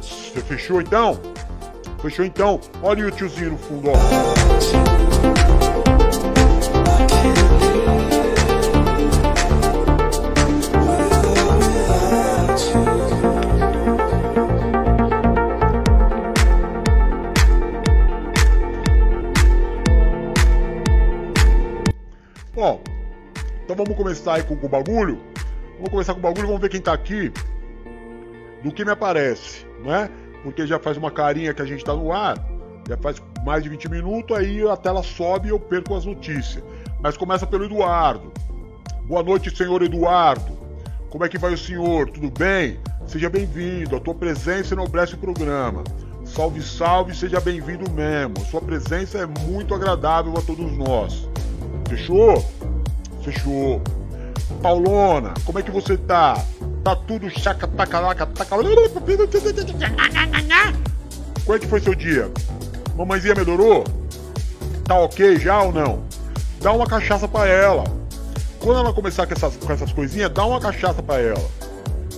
Você 0.00 0.40
fechou 0.40 0.80
então? 0.80 1.18
Fechou 2.02 2.24
então? 2.24 2.58
Olha 2.82 3.06
o 3.06 3.10
tiozinho 3.10 3.50
no 3.50 3.58
fundo, 3.58 3.90
ó. 3.90 3.94
Ó, 22.56 22.78
então 23.64 23.76
vamos 23.76 23.94
começar 23.94 24.34
aí 24.36 24.42
com, 24.42 24.56
com 24.56 24.66
o 24.66 24.68
bagulho. 24.70 25.20
Vamos 25.74 25.90
começar 25.90 26.14
com 26.14 26.20
o 26.20 26.22
bagulho, 26.22 26.46
vamos 26.46 26.62
ver 26.62 26.70
quem 26.70 26.80
tá 26.80 26.94
aqui. 26.94 27.30
Do 28.62 28.72
que 28.72 28.86
me 28.86 28.90
aparece, 28.90 29.66
né? 29.84 30.10
Porque 30.42 30.66
já 30.66 30.78
faz 30.78 30.96
uma 30.96 31.10
carinha 31.10 31.54
que 31.54 31.62
a 31.62 31.66
gente 31.66 31.84
tá 31.84 31.94
no 31.94 32.12
ar. 32.12 32.36
Já 32.88 32.96
faz 32.96 33.22
mais 33.44 33.62
de 33.62 33.68
20 33.68 33.88
minutos, 33.88 34.36
aí 34.36 34.66
a 34.68 34.76
tela 34.76 35.02
sobe 35.02 35.48
e 35.48 35.50
eu 35.50 35.60
perco 35.60 35.94
as 35.94 36.04
notícias. 36.04 36.62
Mas 37.00 37.16
começa 37.16 37.46
pelo 37.46 37.64
Eduardo. 37.64 38.32
Boa 39.04 39.22
noite, 39.22 39.54
senhor 39.54 39.82
Eduardo. 39.82 40.58
Como 41.10 41.24
é 41.24 41.28
que 41.28 41.38
vai 41.38 41.52
o 41.52 41.58
senhor? 41.58 42.10
Tudo 42.10 42.30
bem? 42.30 42.78
Seja 43.06 43.28
bem-vindo. 43.28 43.96
A 43.96 44.00
tua 44.00 44.14
presença 44.14 44.74
enobrece 44.74 45.14
o 45.14 45.18
programa. 45.18 45.82
Salve, 46.24 46.62
salve, 46.62 47.14
seja 47.14 47.40
bem-vindo 47.40 47.90
mesmo. 47.90 48.38
Sua 48.48 48.60
presença 48.60 49.18
é 49.18 49.26
muito 49.26 49.74
agradável 49.74 50.32
a 50.36 50.42
todos 50.42 50.70
nós. 50.76 51.28
Fechou? 51.88 52.44
Fechou. 53.22 53.82
Paulona, 54.62 55.34
como 55.44 55.58
é 55.58 55.62
que 55.62 55.70
você 55.70 55.96
tá? 55.96 56.34
Tá 56.82 56.96
tudo 56.96 57.28
chaca, 57.28 57.66
tacalaca, 57.66 58.26
tacalaca. 58.26 58.68
Como 61.44 61.56
é 61.56 61.58
que 61.58 61.66
foi 61.66 61.80
seu 61.80 61.94
dia? 61.94 62.30
Mamãezinha 62.96 63.34
melhorou? 63.34 63.84
Tá 64.84 64.94
ok 64.94 65.38
já 65.38 65.62
ou 65.62 65.72
não? 65.72 66.02
Dá 66.60 66.72
uma 66.72 66.86
cachaça 66.86 67.28
pra 67.28 67.46
ela. 67.46 67.84
Quando 68.60 68.78
ela 68.78 68.92
começar 68.92 69.26
com 69.26 69.34
essas, 69.34 69.56
com 69.56 69.72
essas 69.72 69.92
coisinhas, 69.92 70.30
dá 70.30 70.44
uma 70.44 70.60
cachaça 70.60 71.02
pra 71.02 71.18
ela. 71.18 71.50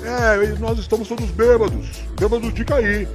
É, 0.04 0.58
nós 0.58 0.78
estamos 0.78 1.08
todos 1.08 1.30
bêbados, 1.30 2.02
bêbados 2.18 2.54
de 2.54 2.64
cair. 2.64 3.08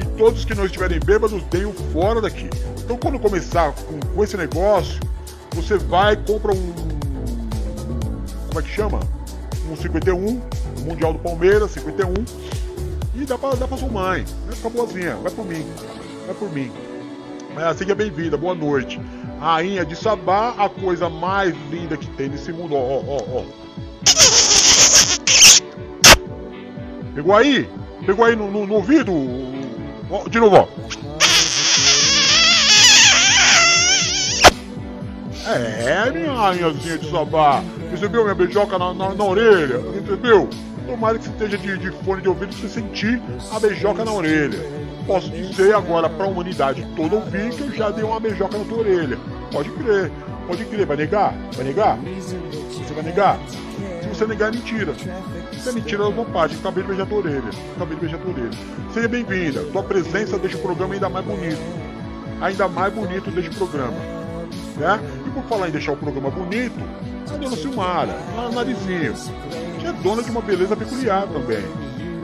E 0.00 0.04
todos 0.18 0.44
que 0.44 0.54
não 0.54 0.66
estiverem 0.66 0.98
bêbados, 1.00 1.42
deem 1.44 1.72
fora 1.92 2.20
daqui. 2.20 2.48
Então 2.84 2.96
quando 2.96 3.18
começar 3.18 3.72
com, 3.72 4.00
com 4.14 4.24
esse 4.24 4.36
negócio, 4.36 5.00
você 5.52 5.76
vai 5.76 6.16
compra 6.16 6.52
um. 6.52 6.72
Como 8.48 8.60
é 8.60 8.62
que 8.62 8.70
chama? 8.70 9.00
Um 9.70 9.76
51, 9.76 10.40
Mundial 10.86 11.12
do 11.12 11.18
Palmeiras, 11.18 11.72
51. 11.72 12.14
E 13.16 13.24
dá 13.24 13.36
pra, 13.36 13.54
dá 13.54 13.66
pra 13.66 13.76
sua 13.76 13.88
mãe. 13.88 14.24
Vai 14.46 14.54
ficar 14.54 14.70
boazinha, 14.70 15.16
vai 15.16 15.32
por 15.32 15.44
mim. 15.44 15.66
Vai 16.26 16.34
por 16.36 16.52
mim. 16.52 16.70
É, 17.56 17.74
seja 17.74 17.94
bem-vinda, 17.94 18.36
boa 18.36 18.54
noite. 18.54 19.00
Rainha 19.40 19.84
de 19.84 19.96
Sabá, 19.96 20.54
a 20.56 20.68
coisa 20.68 21.08
mais 21.08 21.54
linda 21.70 21.96
que 21.96 22.06
tem 22.10 22.28
nesse 22.28 22.52
mundo. 22.52 22.76
Ó, 22.76 23.02
ó, 23.04 23.40
ó. 23.40 23.44
Pegou 27.14 27.34
aí? 27.34 27.68
Pegou 28.04 28.24
aí 28.24 28.36
no, 28.36 28.50
no, 28.50 28.66
no 28.66 28.74
ouvido? 28.74 29.12
Ó, 30.10 30.28
de 30.28 30.38
novo, 30.38 30.56
ó. 30.56 30.68
É, 35.48 36.10
minha 36.10 36.32
rainhazinha 36.32 36.98
de 36.98 37.08
sabá. 37.08 37.62
Recebeu 37.88 38.24
minha 38.24 38.34
beijoca 38.34 38.76
na, 38.76 38.92
na, 38.92 39.14
na 39.14 39.24
orelha? 39.24 39.80
Recebeu? 39.94 40.50
Tomara 40.84 41.18
que 41.18 41.24
você 41.24 41.30
esteja 41.30 41.58
de, 41.58 41.78
de 41.78 41.90
fone 42.04 42.20
de 42.20 42.28
ouvido 42.28 42.52
você 42.52 42.68
sentir 42.68 43.22
a 43.52 43.60
beijoca 43.60 44.04
na 44.04 44.12
orelha. 44.12 44.58
Posso 45.06 45.30
dizer 45.30 45.72
agora 45.72 46.08
pra 46.10 46.26
humanidade 46.26 46.84
toda 46.96 47.16
ouvir 47.16 47.50
que 47.50 47.60
eu 47.60 47.70
já 47.72 47.90
dei 47.90 48.02
uma 48.02 48.18
beijoca 48.18 48.58
na 48.58 48.64
tua 48.64 48.78
orelha. 48.78 49.18
Pode 49.52 49.70
crer, 49.70 50.10
pode 50.48 50.64
crer. 50.64 50.84
Vai 50.84 50.96
negar? 50.96 51.32
Vai 51.54 51.64
negar? 51.64 51.96
Você 51.96 52.92
vai 52.92 53.04
negar? 53.04 53.38
Se 54.02 54.08
você 54.08 54.26
negar, 54.26 54.48
é 54.48 54.56
mentira. 54.56 54.94
Se 54.94 55.68
é 55.68 55.72
mentira, 55.72 56.02
eu 56.02 56.10
não 56.10 56.24
parte. 56.24 56.56
Acabei 56.56 56.82
de 56.82 56.88
beijar 56.88 57.06
tua 57.06 57.18
orelha. 57.18 57.50
Acabei 57.76 57.94
de 57.94 58.00
beijar 58.00 58.18
tua 58.18 58.32
orelha. 58.32 58.58
Seja 58.92 59.06
bem-vinda. 59.06 59.62
Tua 59.72 59.82
presença 59.84 60.38
deixa 60.38 60.56
o 60.56 60.60
programa 60.60 60.94
ainda 60.94 61.08
mais 61.08 61.24
bonito. 61.24 61.60
Ainda 62.40 62.66
mais 62.66 62.92
bonito 62.92 63.30
o 63.30 63.54
programa 63.54 64.16
né? 64.76 65.00
Por 65.36 65.44
falar 65.44 65.68
em 65.68 65.70
deixar 65.70 65.92
o 65.92 65.96
programa 65.98 66.30
bonito, 66.30 66.80
a 67.30 67.36
dona 67.36 67.54
Silmara, 67.54 68.16
a 68.38 68.48
narizinho, 68.48 69.12
que 69.78 69.86
é 69.86 69.92
dona 69.92 70.22
de 70.22 70.30
uma 70.30 70.40
beleza 70.40 70.74
peculiar 70.74 71.28
também, 71.28 71.62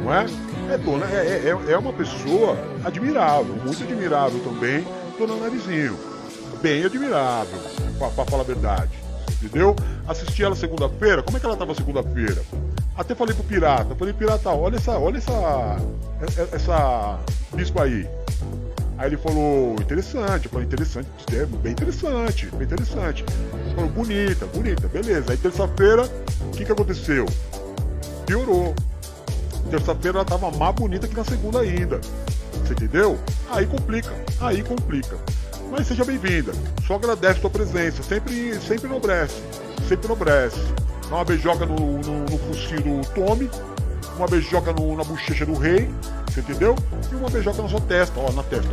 não 0.03 0.15
é? 0.15 0.25
É 0.73 0.79
dona, 0.79 1.05
é, 1.05 1.51
é, 1.51 1.73
é 1.73 1.77
uma 1.77 1.93
pessoa 1.93 2.57
admirável, 2.83 3.55
muito 3.67 3.83
admirável 3.83 4.41
também, 4.41 4.83
dona 5.19 5.37
Narizinho. 5.37 5.95
Bem 6.63 6.87
admirável, 6.87 7.59
pra, 7.99 8.25
falar 8.25 8.45
a 8.45 8.47
verdade. 8.47 8.93
Entendeu? 9.43 9.77
Assisti 10.09 10.43
ela 10.43 10.57
segunda-feira, 10.57 11.23
como 11.23 11.37
é 11.37 11.41
que 11.41 11.45
ela 11.45 11.57
tava 11.57 11.75
segunda-feira? 11.75 12.43
Até 12.97 13.15
falei 13.15 13.35
pro 13.35 13.45
pirata, 13.45 13.95
falei, 13.95 14.15
pirata, 14.15 14.49
olha 14.49 14.77
essa, 14.77 14.93
olha 14.93 15.19
essa. 15.19 15.77
Essa 16.51 17.19
bispo 17.53 17.83
aí. 17.83 18.09
Aí 19.03 19.09
ele 19.09 19.17
falou, 19.17 19.75
interessante, 19.81 20.45
eu 20.45 20.51
falei, 20.53 20.65
interessante, 20.65 21.09
é 21.33 21.45
bem 21.45 21.73
interessante, 21.73 22.47
bem 22.53 22.63
interessante. 22.63 23.25
Ele 23.53 23.75
falou, 23.75 23.91
bonita, 23.91 24.47
bonita, 24.47 24.87
beleza. 24.87 25.33
Aí 25.33 25.37
terça-feira, 25.37 26.05
o 26.05 26.51
que 26.53 26.65
que 26.65 26.71
aconteceu? 26.71 27.27
Piorou. 28.27 28.73
Terça-feira 29.73 30.19
ela 30.19 30.25
tava 30.25 30.53
mais 30.53 30.73
bonita 30.77 31.09
que 31.09 31.17
na 31.17 31.25
segunda 31.25 31.59
ainda. 31.59 32.01
Você 32.53 32.75
entendeu? 32.75 33.19
Aí 33.51 33.67
complica, 33.67 34.13
aí 34.41 34.63
complica. 34.63 35.19
Mas 35.69 35.89
seja 35.89 36.05
bem-vinda. 36.05 36.53
Só 36.87 36.95
agradece 36.95 37.39
a 37.39 37.41
tua 37.41 37.51
presença. 37.51 38.05
Sempre, 38.05 38.55
sempre 38.61 38.89
nobrece. 38.89 39.43
Sempre 39.89 40.07
nobrece. 40.07 40.61
Dá 41.11 41.17
uma 41.17 41.25
beijoca 41.25 41.67
no, 41.67 41.99
no, 41.99 42.21
no 42.21 42.39
focinho 42.39 42.83
do 42.83 43.09
Tommy. 43.09 43.51
Uma 44.17 44.29
beijoca 44.29 44.73
no, 44.73 44.97
na 44.97 45.03
bochecha 45.03 45.45
do 45.45 45.55
rei. 45.55 45.93
Você 46.33 46.41
entendeu? 46.41 46.75
E 47.11 47.15
uma 47.15 47.29
beijoca 47.29 47.61
na 47.61 47.69
sua 47.69 47.81
testa, 47.83 48.19
ó, 48.19 48.33
na 48.33 48.43
testa. 48.43 48.73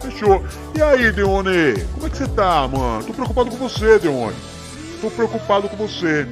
Fechou. 0.00 0.42
E 0.74 0.80
aí, 0.80 1.12
Deone? 1.12 1.84
Como 1.92 2.06
é 2.06 2.10
que 2.10 2.16
você 2.16 2.26
tá, 2.28 2.66
mano? 2.66 3.04
Tô 3.04 3.12
preocupado 3.12 3.50
com 3.50 3.56
você, 3.58 3.98
Deone. 3.98 4.34
Tô 5.02 5.10
preocupado 5.10 5.68
com 5.68 5.76
você. 5.76 6.26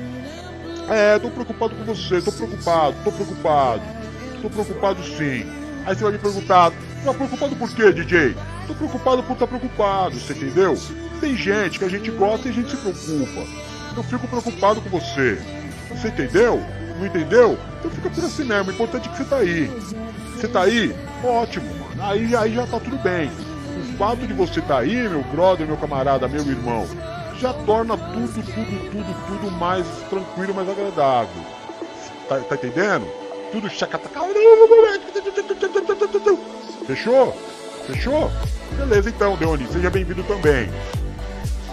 É, 0.89 1.19
tô 1.19 1.29
preocupado 1.29 1.75
com 1.75 1.85
você, 1.85 2.23
tô 2.23 2.33
preocupado, 2.33 2.97
tô 3.05 3.13
preocupado. 3.13 3.83
Tô 4.41 4.49
preocupado 4.49 5.05
sim. 5.05 5.45
Aí 5.85 5.95
você 5.95 6.03
vai 6.03 6.13
me 6.13 6.19
perguntar, 6.19 6.73
tá 7.05 7.13
preocupado 7.13 7.55
por 7.55 7.71
quê, 7.71 7.93
DJ? 7.93 8.35
Tô 8.67 8.75
preocupado 8.75 9.23
por 9.25 9.35
estar 9.35 9.47
tá 9.47 9.59
preocupado, 9.59 10.19
você 10.19 10.33
entendeu? 10.33 10.79
Tem 11.21 11.37
gente 11.37 11.79
que 11.79 11.85
a 11.85 11.89
gente 11.89 12.11
gosta 12.13 12.49
e 12.49 12.51
a 12.51 12.55
gente 12.55 12.71
se 12.71 12.77
preocupa. 12.79 13.47
Eu 13.95 14.03
fico 14.05 14.27
preocupado 14.27 14.81
com 14.81 14.89
você. 14.89 15.39
Você 15.91 16.09
entendeu? 16.09 16.65
Não 16.99 17.07
entendeu? 17.07 17.59
Então 17.79 17.91
fica 17.91 18.11
por 18.11 18.25
assim 18.25 18.45
mesmo. 18.45 18.71
O 18.71 18.75
importante 18.75 19.09
é 19.09 19.13
que 19.13 19.19
você 19.19 19.25
tá 19.25 19.37
aí. 19.37 19.67
Você 20.35 20.49
tá 20.49 20.63
aí? 20.63 20.95
Ótimo, 21.25 21.67
mano. 21.67 22.03
Aí, 22.03 22.35
aí 22.35 22.55
já 22.55 22.67
tá 22.67 22.81
tudo 22.81 22.97
bem. 22.99 23.31
O 23.95 23.97
fato 23.97 24.27
de 24.27 24.33
você 24.33 24.61
tá 24.61 24.79
aí, 24.79 25.09
meu 25.09 25.23
brother, 25.25 25.67
meu 25.67 25.77
camarada, 25.77 26.27
meu 26.29 26.43
irmão, 26.43 26.87
já 27.39 27.53
torna 27.53 27.97
tudo, 27.97 28.43
tudo, 28.43 28.91
tudo, 28.91 29.27
tudo 29.27 29.51
mais 29.53 29.87
tranquilo, 30.11 30.55
mais 30.55 30.69
agradável. 30.69 31.43
Tá, 32.29 32.39
tá 32.41 32.55
entendendo? 32.57 33.07
Tudo 33.53 33.71
chacataca. 33.71 34.21
Fechou? 36.87 37.37
Fechou? 37.87 38.31
Beleza 38.77 39.09
então, 39.09 39.37
Deoni, 39.37 39.67
seja 39.69 39.91
bem-vindo 39.91 40.23
também. 40.25 40.69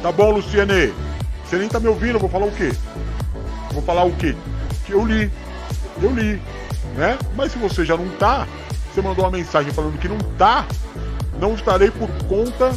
Tá 0.02 0.12
bom, 0.12 0.32
Luciane? 0.32 0.94
Você 1.44 1.58
nem 1.58 1.68
tá 1.68 1.80
me 1.80 1.88
ouvindo, 1.88 2.16
eu 2.16 2.20
vou 2.20 2.30
falar 2.30 2.46
o 2.46 2.52
quê? 2.52 2.72
Vou 3.72 3.84
falar 3.84 4.06
o 4.06 4.12
quê? 4.14 4.36
Que 4.86 4.93
eu 4.93 5.06
li. 5.06 5.32
Eu 6.02 6.13
li, 6.13 6.41
né? 6.95 7.17
Mas 7.36 7.52
se 7.52 7.58
você 7.58 7.86
já 7.86 7.95
não 7.95 8.10
tá, 8.17 8.48
você 8.93 9.02
mandou 9.02 9.26
uma 9.26 9.32
mensagem 9.32 9.71
falando 9.71 9.98
que 10.00 10.08
não 10.08 10.17
tá, 10.38 10.65
não 11.39 11.56
estarei 11.56 11.91
por 11.91 12.10
conta 12.28 12.71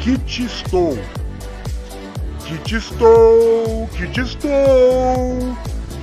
que 0.00 0.16
te 0.18 0.44
estou. 0.44 0.98
Que 2.44 2.58
te 2.58 2.76
estou, 2.76 3.88
que 3.96 4.06
te 4.08 4.20
estou. 4.20 5.56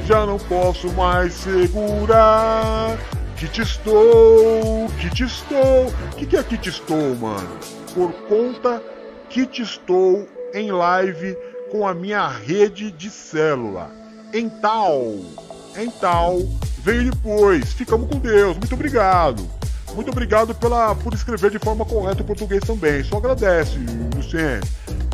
Já 0.05 0.25
não 0.25 0.37
posso 0.37 0.91
mais 0.93 1.33
segurar. 1.33 2.97
Que 3.35 3.47
te 3.47 3.61
estou, 3.61 4.87
que 4.99 5.09
te 5.09 5.23
estou. 5.23 5.87
O 5.87 6.15
que, 6.15 6.25
que 6.25 6.37
é 6.37 6.43
que 6.43 6.57
te 6.57 6.69
estou, 6.69 7.15
mano? 7.15 7.59
Por 7.93 8.11
conta 8.27 8.81
que 9.29 9.45
te 9.45 9.61
estou 9.61 10.27
em 10.53 10.71
live 10.71 11.37
com 11.71 11.87
a 11.87 11.93
minha 11.93 12.27
rede 12.27 12.89
de 12.91 13.09
célula. 13.09 13.96
Em 14.33 14.49
tal, 14.49 15.15
em 15.77 15.89
tal, 15.89 16.39
veio 16.83 17.11
depois. 17.11 17.71
Ficamos 17.73 18.09
com 18.09 18.19
Deus. 18.19 18.57
Muito 18.57 18.73
obrigado. 18.73 19.47
Muito 19.95 20.11
obrigado 20.11 20.53
pela, 20.53 20.93
por 20.95 21.13
escrever 21.13 21.49
de 21.49 21.59
forma 21.59 21.85
correta 21.85 22.21
o 22.21 22.25
português 22.25 22.61
também. 22.63 23.03
Só 23.03 23.17
agradece, 23.17 23.77
Luciene. 24.15 24.61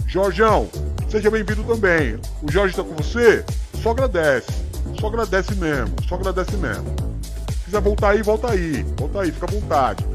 Jorjão, 0.08 0.68
seja 1.10 1.30
bem-vindo 1.32 1.64
também. 1.64 2.20
O 2.42 2.52
Jorge 2.52 2.72
está 2.72 2.84
com 2.84 2.96
você? 2.96 3.46
Só 3.82 3.92
agradece. 3.92 4.52
Só 5.00 5.08
agradece 5.08 5.56
mesmo. 5.56 5.96
Só 6.08 6.16
agradece 6.16 6.58
mesmo. 6.58 6.86
Se 7.22 7.66
quiser 7.66 7.82
voltar 7.82 8.10
aí, 8.10 8.22
volta 8.22 8.52
aí. 8.52 8.84
Volta 8.98 9.22
aí, 9.22 9.32
fica 9.32 9.46
à 9.46 9.52
vontade. 9.52 10.06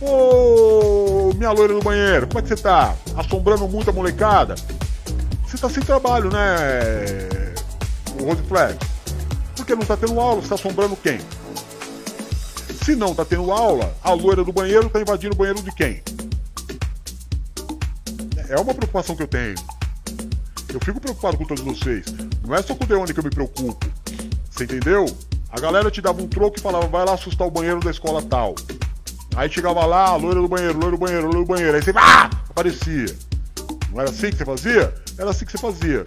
Ô, 0.00 1.32
minha 1.34 1.50
loira 1.52 1.74
do 1.74 1.80
banheiro, 1.80 2.26
como 2.26 2.38
é 2.38 2.42
que 2.42 2.48
você 2.48 2.56
tá? 2.56 2.94
Assombrando 3.16 3.66
muito 3.66 3.90
a 3.90 3.92
molecada? 3.92 4.54
Você 5.46 5.56
tá 5.56 5.68
sem 5.70 5.82
trabalho, 5.82 6.30
né, 6.30 7.35
o 8.20 8.24
Rose 8.24 8.42
Flag? 8.42 8.78
Porque 9.54 9.74
não 9.74 9.84
tá 9.84 9.96
tendo 9.96 10.20
aula, 10.20 10.40
você 10.40 10.48
tá 10.48 10.54
assombrando 10.54 10.96
quem? 10.96 11.18
Se 12.84 12.94
não 12.94 13.14
tá 13.14 13.24
tendo 13.24 13.50
aula, 13.50 13.94
a 14.02 14.12
loira 14.12 14.44
do 14.44 14.52
banheiro 14.52 14.88
tá 14.88 15.00
invadindo 15.00 15.34
o 15.34 15.38
banheiro 15.38 15.62
de 15.62 15.72
quem? 15.72 16.02
É 18.48 18.60
uma 18.60 18.74
preocupação 18.74 19.16
que 19.16 19.22
eu 19.22 19.28
tenho. 19.28 19.56
Eu 20.72 20.80
fico 20.84 21.00
preocupado 21.00 21.36
com 21.36 21.44
todos 21.44 21.64
vocês. 21.64 22.06
Não 22.46 22.54
é 22.54 22.62
só 22.62 22.74
com 22.74 22.84
o 22.84 22.86
Deone 22.86 23.12
que 23.12 23.18
eu 23.18 23.24
me 23.24 23.30
preocupo. 23.30 23.86
Você 24.50 24.64
entendeu? 24.64 25.06
A 25.50 25.58
galera 25.58 25.90
te 25.90 26.00
dava 26.00 26.22
um 26.22 26.28
troco 26.28 26.58
e 26.58 26.60
falava, 26.60 26.86
vai 26.86 27.04
lá 27.04 27.14
assustar 27.14 27.46
o 27.46 27.50
banheiro 27.50 27.80
da 27.80 27.90
escola 27.90 28.22
tal. 28.22 28.54
Aí 29.34 29.50
chegava 29.50 29.84
lá, 29.84 30.14
loira 30.16 30.40
do 30.40 30.48
banheiro, 30.48 30.78
loira 30.78 30.92
do 30.92 30.98
banheiro, 30.98 31.26
loira 31.26 31.40
do 31.40 31.46
banheiro. 31.46 31.76
Aí 31.76 31.82
você, 31.82 31.92
ah! 31.96 32.30
Aparecia. 32.48 33.16
Não 33.90 34.00
era 34.00 34.10
assim 34.10 34.30
que 34.30 34.36
você 34.36 34.44
fazia? 34.44 34.94
Era 35.18 35.30
assim 35.30 35.44
que 35.44 35.52
você 35.52 35.58
fazia. 35.58 36.04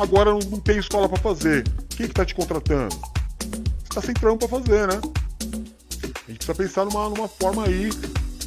Agora 0.00 0.30
não, 0.30 0.38
não 0.38 0.58
tem 0.58 0.78
escola 0.78 1.08
para 1.08 1.18
fazer. 1.18 1.64
Quem 1.90 2.08
que 2.08 2.14
tá 2.14 2.24
te 2.24 2.34
contratando? 2.34 2.96
Você 2.96 3.94
tá 3.94 4.00
sem 4.00 4.14
trampo 4.14 4.48
pra 4.48 4.58
fazer, 4.58 4.88
né? 4.88 5.00
A 6.04 6.30
gente 6.30 6.46
precisa 6.46 6.54
pensar 6.54 6.84
numa, 6.86 7.08
numa 7.08 7.28
forma 7.28 7.66
aí 7.66 7.90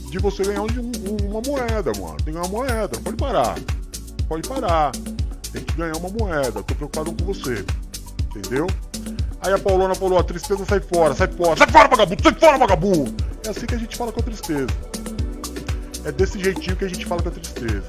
de 0.10 0.18
você 0.18 0.44
ganhar 0.44 0.62
um, 0.62 0.66
um, 0.66 1.30
uma 1.30 1.42
moeda, 1.42 1.92
mano. 2.00 2.18
Tem 2.26 2.34
uma 2.34 2.48
moeda. 2.48 3.00
Pode 3.00 3.18
parar. 3.18 3.56
Pode 4.28 4.50
parar. 4.50 4.92
Tem 5.52 5.64
que 5.64 5.76
ganhar 5.76 5.96
uma 5.98 6.10
moeda. 6.10 6.64
Tô 6.64 6.74
preocupado 6.74 7.14
com 7.14 7.26
você. 7.26 7.64
Entendeu? 8.36 8.66
Aí 9.42 9.54
a 9.54 9.60
Paulona 9.60 9.94
falou, 9.94 10.18
a 10.18 10.24
tristeza 10.24 10.66
sai 10.66 10.80
fora, 10.80 11.14
sai 11.14 11.28
fora, 11.28 11.58
sai 11.58 11.68
fora, 11.68 11.90
vagabundo, 11.90 12.24
sai 12.24 12.34
fora, 12.34 12.58
vagabundo! 12.58 13.14
É 13.46 13.50
assim 13.50 13.66
que 13.66 13.76
a 13.76 13.78
gente 13.78 13.98
fala 13.98 14.12
com 14.12 14.22
a 14.22 14.24
tristeza. 14.24 14.68
É 16.06 16.12
desse 16.14 16.40
jeitinho 16.40 16.78
que 16.78 16.86
a 16.86 16.88
gente 16.88 17.06
fala 17.06 17.22
com 17.22 17.28
a 17.28 17.32
tristeza. 17.32 17.84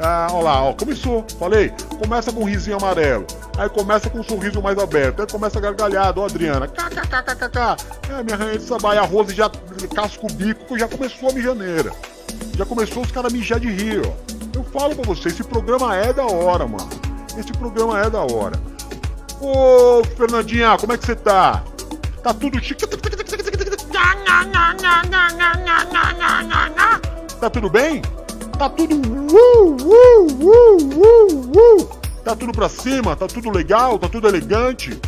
Ah, 0.00 0.28
olha 0.30 0.44
lá, 0.44 0.62
ó, 0.62 0.72
começou, 0.72 1.24
falei. 1.38 1.72
Começa 1.98 2.32
com 2.32 2.42
um 2.42 2.44
risinho 2.44 2.76
amarelo. 2.76 3.26
Aí 3.56 3.68
começa 3.68 4.08
com 4.08 4.20
um 4.20 4.22
sorriso 4.22 4.62
mais 4.62 4.78
aberto. 4.78 5.20
Aí 5.20 5.26
começa 5.26 5.60
gargalhado, 5.60 6.20
ó, 6.20 6.26
Adriana. 6.26 6.68
KKKKK. 6.68 7.76
É, 8.10 8.22
minha 8.22 8.36
rainha 8.36 8.58
de 8.58 8.64
samba. 8.64 8.94
E 8.94 8.98
a 8.98 9.02
Rose 9.02 9.34
já 9.34 9.50
casca 9.94 10.24
o 10.24 10.32
bico, 10.32 10.78
já 10.78 10.86
começou 10.86 11.30
a 11.30 11.32
mijaneira. 11.32 11.92
Já 12.56 12.64
começou 12.64 13.02
os 13.02 13.10
caras 13.10 13.32
mijar 13.32 13.58
de 13.58 13.68
rir, 13.68 14.02
ó. 14.06 14.12
Eu 14.54 14.64
falo 14.64 14.94
pra 14.94 15.04
você, 15.04 15.28
esse 15.28 15.42
programa 15.42 15.96
é 15.96 16.12
da 16.12 16.26
hora, 16.26 16.66
mano. 16.66 16.88
Esse 17.36 17.52
programa 17.52 18.00
é 18.00 18.08
da 18.08 18.20
hora. 18.20 18.58
Ô, 19.40 20.02
Fernandinha, 20.16 20.76
como 20.78 20.92
é 20.92 20.98
que 20.98 21.06
você 21.06 21.16
tá? 21.16 21.62
Tá 22.22 22.34
tudo 22.34 22.62
chique. 22.62 22.86
Tá 27.40 27.50
tudo 27.50 27.70
bem? 27.70 28.02
Tá 28.58 28.68
tudo. 28.68 28.96
Uh, 28.96 29.76
uh, 29.80 30.26
uh, 30.42 30.76
uh, 30.96 31.80
uh. 31.80 31.88
Tá 32.24 32.34
tudo 32.34 32.52
pra 32.52 32.68
cima? 32.68 33.14
Tá 33.14 33.28
tudo 33.28 33.50
legal? 33.50 33.98
Tá 34.00 34.08
tudo 34.08 34.26
elegante? 34.26 35.00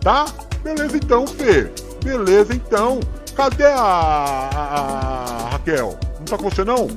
Tá? 0.00 0.26
Beleza 0.64 0.96
então, 0.96 1.24
Fê. 1.24 1.70
Beleza 2.02 2.52
então. 2.52 2.98
Cadê 3.36 3.64
a, 3.64 3.78
a, 3.78 5.46
a 5.46 5.48
Raquel? 5.50 5.96
Não 6.18 6.24
tá 6.24 6.36
com 6.36 6.50
você 6.50 6.64
não? 6.64 6.88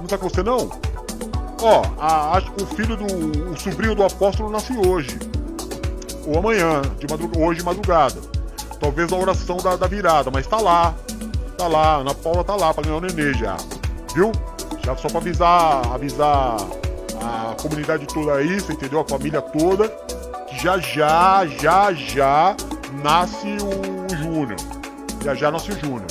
Não 0.00 0.06
tá 0.08 0.18
com 0.18 0.28
você 0.28 0.42
não? 0.42 0.70
Ó, 1.62 1.82
a, 2.00 2.38
a, 2.38 2.42
o 2.60 2.66
filho 2.74 2.96
do. 2.96 3.52
O 3.52 3.56
sobrinho 3.56 3.94
do 3.94 4.02
apóstolo 4.02 4.50
nasce 4.50 4.72
hoje. 4.76 5.18
Ou 6.26 6.38
amanhã, 6.38 6.82
de 6.98 7.06
madrugada, 7.08 7.44
hoje 7.44 7.60
de 7.60 7.64
madrugada. 7.64 8.20
Talvez 8.80 9.12
a 9.12 9.16
oração 9.16 9.56
da, 9.58 9.76
da 9.76 9.86
virada, 9.86 10.30
mas 10.32 10.46
tá 10.48 10.60
lá. 10.60 10.94
Tá 11.56 11.68
lá, 11.68 11.96
Ana 11.96 12.14
Paula 12.14 12.42
tá 12.42 12.56
lá 12.56 12.74
pra 12.74 12.82
ganhar 12.82 12.96
o 12.96 13.00
nenê 13.00 13.32
já. 13.34 13.56
Viu? 14.14 14.32
Já 14.88 14.96
só 14.96 15.08
pra 15.08 15.18
avisar, 15.18 15.92
avisar 15.92 16.56
a 17.20 17.54
comunidade 17.60 18.06
toda 18.06 18.36
aí, 18.36 18.58
você 18.58 18.72
entendeu? 18.72 19.00
A 19.00 19.04
família 19.04 19.42
toda. 19.42 19.86
Que 20.48 20.62
já 20.62 20.78
já, 20.78 21.44
já 21.44 21.92
já 21.92 22.56
nasce 23.04 23.48
o 23.60 24.16
Júnior. 24.16 24.56
Já 25.22 25.34
já 25.34 25.50
nasce 25.50 25.72
o 25.72 25.78
Júnior. 25.78 26.06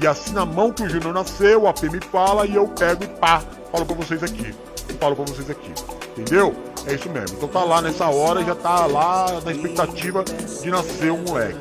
E 0.00 0.06
assim 0.06 0.32
na 0.32 0.46
mão 0.46 0.72
que 0.72 0.84
o 0.84 0.88
Júnior 0.88 1.12
nasceu, 1.12 1.62
o 1.62 1.66
AP 1.66 1.82
me 1.82 2.00
fala 2.00 2.46
e 2.46 2.54
eu 2.54 2.68
pego 2.68 3.02
e 3.02 3.08
pá, 3.08 3.42
falo 3.72 3.84
pra 3.84 3.96
vocês 3.96 4.22
aqui. 4.22 4.54
Falo 5.00 5.16
pra 5.16 5.24
vocês 5.24 5.50
aqui. 5.50 5.72
Entendeu? 6.16 6.54
É 6.86 6.94
isso 6.94 7.10
mesmo. 7.10 7.36
Então 7.36 7.48
tá 7.48 7.64
lá 7.64 7.82
nessa 7.82 8.06
hora, 8.06 8.44
já 8.44 8.54
tá 8.54 8.86
lá 8.86 9.40
na 9.44 9.50
expectativa 9.50 10.22
de 10.22 10.70
nascer 10.70 11.10
o 11.10 11.18
moleque. 11.18 11.58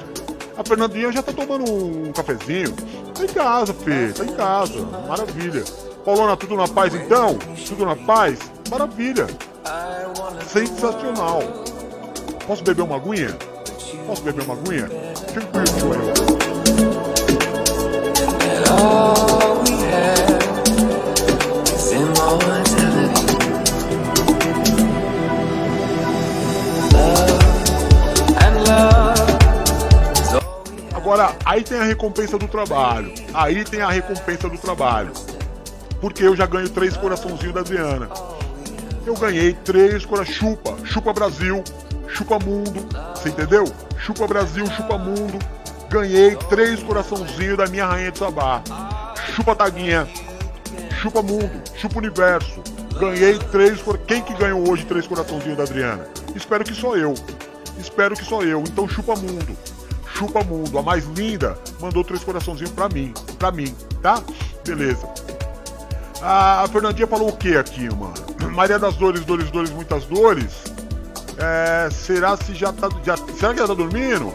A 0.56 0.64
Fernandinha 0.64 1.12
já 1.12 1.24
tá 1.24 1.34
tomando 1.34 1.64
um 1.74 2.12
cafezinho. 2.12 2.72
Tá 3.16 3.24
em 3.24 3.28
casa, 3.30 3.74
Fê, 3.74 4.14
tá 4.14 4.24
em 4.24 4.36
casa. 4.36 4.80
Maravilha. 5.08 5.85
Paulona, 6.06 6.38
tudo 6.38 6.56
na 6.56 6.68
paz 6.68 6.94
então? 6.94 7.36
Tudo 7.68 7.84
na 7.84 7.96
paz? 7.96 8.38
Maravilha. 8.70 9.26
Sensacional. 10.48 11.42
Posso 12.46 12.64
beber 12.64 12.84
uma 12.84 12.98
aguinha? 12.98 13.36
Posso 14.06 14.22
beber 14.22 14.44
uma 14.44 14.54
aguinha? 14.54 14.88
Tranquilo, 15.34 15.94
have. 28.68 29.06
Agora, 30.94 31.36
aí 31.46 31.64
tem 31.64 31.78
a 31.78 31.84
recompensa 31.84 32.38
do 32.38 32.48
trabalho. 32.48 33.14
Aí 33.34 33.64
tem 33.64 33.80
a 33.80 33.90
recompensa 33.90 34.50
do 34.50 34.58
trabalho. 34.58 35.12
Porque 36.06 36.22
eu 36.24 36.36
já 36.36 36.46
ganho 36.46 36.70
três 36.70 36.96
coraçãozinhos 36.96 37.52
da 37.52 37.62
Adriana. 37.62 38.08
Eu 39.08 39.16
ganhei 39.16 39.54
três 39.54 40.06
corações. 40.06 40.38
Chupa, 40.38 40.78
chupa 40.86 41.12
Brasil, 41.12 41.64
chupa 42.08 42.38
mundo. 42.38 42.86
Você 43.16 43.30
entendeu? 43.30 43.66
Chupa 43.98 44.28
Brasil, 44.28 44.68
chupa 44.68 45.00
mundo. 45.00 45.40
Ganhei 45.90 46.36
três 46.48 46.84
coraçãozinhos 46.84 47.58
da 47.58 47.66
minha 47.66 47.88
rainha 47.88 48.12
de 48.12 48.20
Sabá. 48.20 48.62
Chupa 49.36 49.56
Taguinha, 49.56 50.08
chupa 51.02 51.24
mundo, 51.24 51.50
chupa 51.76 51.98
universo. 51.98 52.62
Ganhei 53.00 53.40
três. 53.52 53.80
Quem 54.06 54.22
que 54.22 54.36
ganhou 54.36 54.70
hoje 54.70 54.86
três 54.86 55.08
coraçãozinhos 55.08 55.58
da 55.58 55.64
Adriana? 55.64 56.08
Espero 56.36 56.64
que 56.64 56.76
sou 56.76 56.96
eu. 56.96 57.16
Espero 57.80 58.16
que 58.16 58.24
sou 58.24 58.44
eu. 58.44 58.60
Então 58.60 58.88
chupa 58.88 59.16
mundo. 59.16 59.58
Chupa 60.14 60.44
mundo. 60.44 60.78
A 60.78 60.84
mais 60.84 61.04
linda 61.06 61.58
mandou 61.82 62.04
três 62.04 62.24
coraçãozinhos 62.24 62.74
pra 62.74 62.88
mim. 62.90 63.12
Pra 63.40 63.50
mim, 63.50 63.76
tá? 64.04 64.22
Beleza. 64.64 65.35
A 66.28 66.68
Fernandinha 66.72 67.06
falou 67.06 67.30
o 67.30 67.38
que 67.38 67.56
aqui, 67.56 67.88
mano? 67.94 68.14
Maria 68.52 68.80
das 68.80 68.96
Dores, 68.96 69.24
Dores, 69.24 69.52
Dores, 69.52 69.70
Muitas 69.70 70.06
Dores. 70.06 70.64
É, 71.38 71.88
será 71.92 72.36
se 72.36 72.56
já 72.56 72.74
tá. 72.74 72.90
Já, 73.04 73.16
será 73.16 73.54
que 73.54 73.60
ela 73.60 73.68
tá 73.68 73.76
dormindo? 73.76 74.34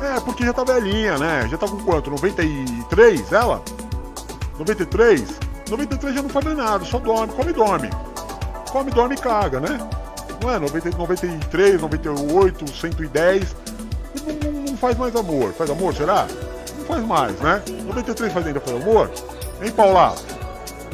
É, 0.00 0.20
porque 0.20 0.44
já 0.44 0.52
tá 0.52 0.62
velhinha, 0.62 1.18
né? 1.18 1.48
Já 1.50 1.58
tá 1.58 1.66
com 1.66 1.78
quanto? 1.78 2.10
93 2.10 3.32
ela? 3.32 3.60
93? 4.56 5.24
93 5.68 6.14
já 6.14 6.22
não 6.22 6.28
faz 6.28 6.44
mais 6.44 6.56
nada, 6.56 6.84
só 6.84 7.00
dorme, 7.00 7.32
come 7.32 7.50
e 7.50 7.54
dorme. 7.54 7.90
Come, 8.70 8.90
dorme 8.92 9.16
e 9.16 9.18
caga, 9.18 9.58
né? 9.58 9.78
Não 10.40 10.50
é? 10.50 10.60
90, 10.60 10.96
93, 10.96 11.80
98, 11.80 12.72
110. 12.72 13.56
Não, 14.14 14.52
não, 14.52 14.62
não 14.62 14.76
faz 14.76 14.96
mais 14.96 15.16
amor. 15.16 15.52
Faz 15.54 15.70
amor, 15.70 15.92
será? 15.92 16.28
Não 16.78 16.84
faz 16.84 17.04
mais, 17.04 17.32
né? 17.40 17.62
93 17.84 18.32
faz, 18.32 18.46
ainda 18.46 18.60
faz 18.60 18.80
amor? 18.80 19.10
Hein, 19.60 19.72
Paula? 19.72 20.14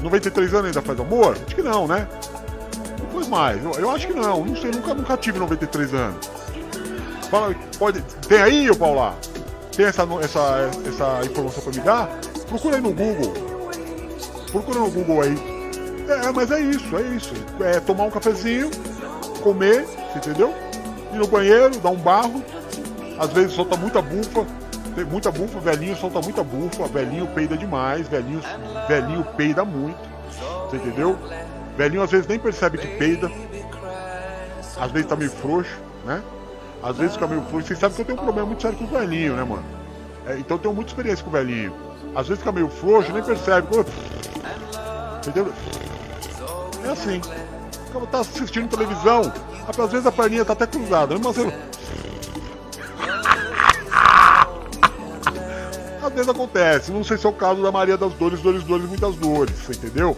93 0.02 0.54
anos 0.54 0.66
ainda 0.66 0.82
faz 0.82 0.98
amor? 0.98 1.36
Acho 1.46 1.54
que 1.54 1.62
não, 1.62 1.86
né? 1.86 2.06
Não 3.00 3.10
faz 3.10 3.28
mais. 3.28 3.64
Eu, 3.64 3.72
eu 3.72 3.90
acho 3.90 4.06
que 4.06 4.14
não. 4.14 4.44
Não 4.44 4.56
sei, 4.56 4.70
nunca, 4.70 4.94
nunca 4.94 5.16
tive 5.16 5.38
93 5.38 5.94
anos. 5.94 6.30
Fala, 7.30 7.54
pode, 7.78 8.02
tem 8.28 8.42
aí, 8.42 8.70
ô 8.70 8.76
Paula? 8.76 9.16
Tem 9.74 9.86
essa, 9.86 10.02
essa, 10.22 10.70
essa 10.86 11.24
informação 11.24 11.62
pra 11.62 11.72
me 11.72 11.80
dar? 11.80 12.18
Procura 12.46 12.76
aí 12.76 12.82
no 12.82 12.92
Google. 12.92 13.32
Procura 14.50 14.80
no 14.80 14.90
Google 14.90 15.22
aí. 15.22 15.34
É, 16.08 16.30
mas 16.32 16.50
é 16.50 16.60
isso, 16.60 16.96
é 16.96 17.02
isso. 17.02 17.32
É 17.60 17.80
tomar 17.80 18.04
um 18.04 18.10
cafezinho, 18.10 18.70
comer, 19.42 19.86
entendeu? 20.14 20.52
Ir 21.12 21.16
no 21.16 21.26
banheiro, 21.26 21.78
dar 21.78 21.90
um 21.90 21.96
barro. 21.96 22.44
Às 23.18 23.30
vezes 23.32 23.52
solta 23.52 23.76
muita 23.76 24.02
bufa. 24.02 24.46
Tem 24.94 25.04
muita 25.04 25.30
bufa, 25.30 25.58
velhinho 25.58 25.96
solta 25.96 26.20
muita 26.20 26.44
bufa. 26.44 26.86
Velhinho 26.86 27.26
peida 27.28 27.56
demais, 27.56 28.08
velhinho, 28.08 28.40
velhinho 28.88 29.24
peida 29.36 29.64
muito. 29.64 30.00
Você 30.68 30.76
entendeu? 30.76 31.18
Velhinho 31.76 32.02
às 32.02 32.10
vezes 32.10 32.26
nem 32.26 32.38
percebe 32.38 32.78
que 32.78 32.86
peida. 32.86 33.30
Às 34.78 34.90
vezes 34.90 35.08
tá 35.08 35.16
meio 35.16 35.30
frouxo, 35.30 35.78
né? 36.04 36.22
Às 36.82 36.96
vezes 36.96 37.14
fica 37.14 37.26
meio 37.26 37.42
frouxo. 37.42 37.68
Vocês 37.68 37.78
sabem 37.78 37.94
que 37.94 38.02
eu 38.02 38.06
tenho 38.06 38.18
um 38.18 38.22
problema 38.22 38.46
muito 38.46 38.62
sério 38.62 38.76
com 38.76 38.84
o 38.84 38.88
velhinho, 38.88 39.36
né, 39.36 39.44
mano? 39.44 39.64
É, 40.26 40.38
então 40.38 40.56
eu 40.56 40.60
tenho 40.60 40.74
muita 40.74 40.90
experiência 40.90 41.24
com 41.24 41.30
o 41.30 41.32
velhinho. 41.32 41.72
Às 42.14 42.28
vezes 42.28 42.40
fica 42.40 42.52
meio 42.52 42.68
frouxo, 42.68 43.12
nem 43.12 43.22
percebe. 43.22 43.68
Entendeu? 45.18 45.52
É 46.84 46.88
assim. 46.90 47.20
Tá 48.10 48.20
assistindo 48.20 48.68
televisão. 48.68 49.32
Às 49.68 49.92
vezes 49.92 50.06
a 50.06 50.12
perninha 50.12 50.44
tá 50.44 50.52
até 50.54 50.66
cruzada, 50.66 51.14
assim. 51.14 51.52
Vezes 56.12 56.28
acontece, 56.28 56.90
não 56.92 57.02
sei 57.04 57.16
se 57.18 57.26
é 57.26 57.28
o 57.28 57.32
caso 57.32 57.62
da 57.62 57.70
Maria 57.72 57.96
das 57.96 58.12
Dores, 58.14 58.40
Dores, 58.40 58.62
Dores, 58.64 58.86
muitas 58.88 59.14
dores, 59.16 59.68
entendeu? 59.68 60.16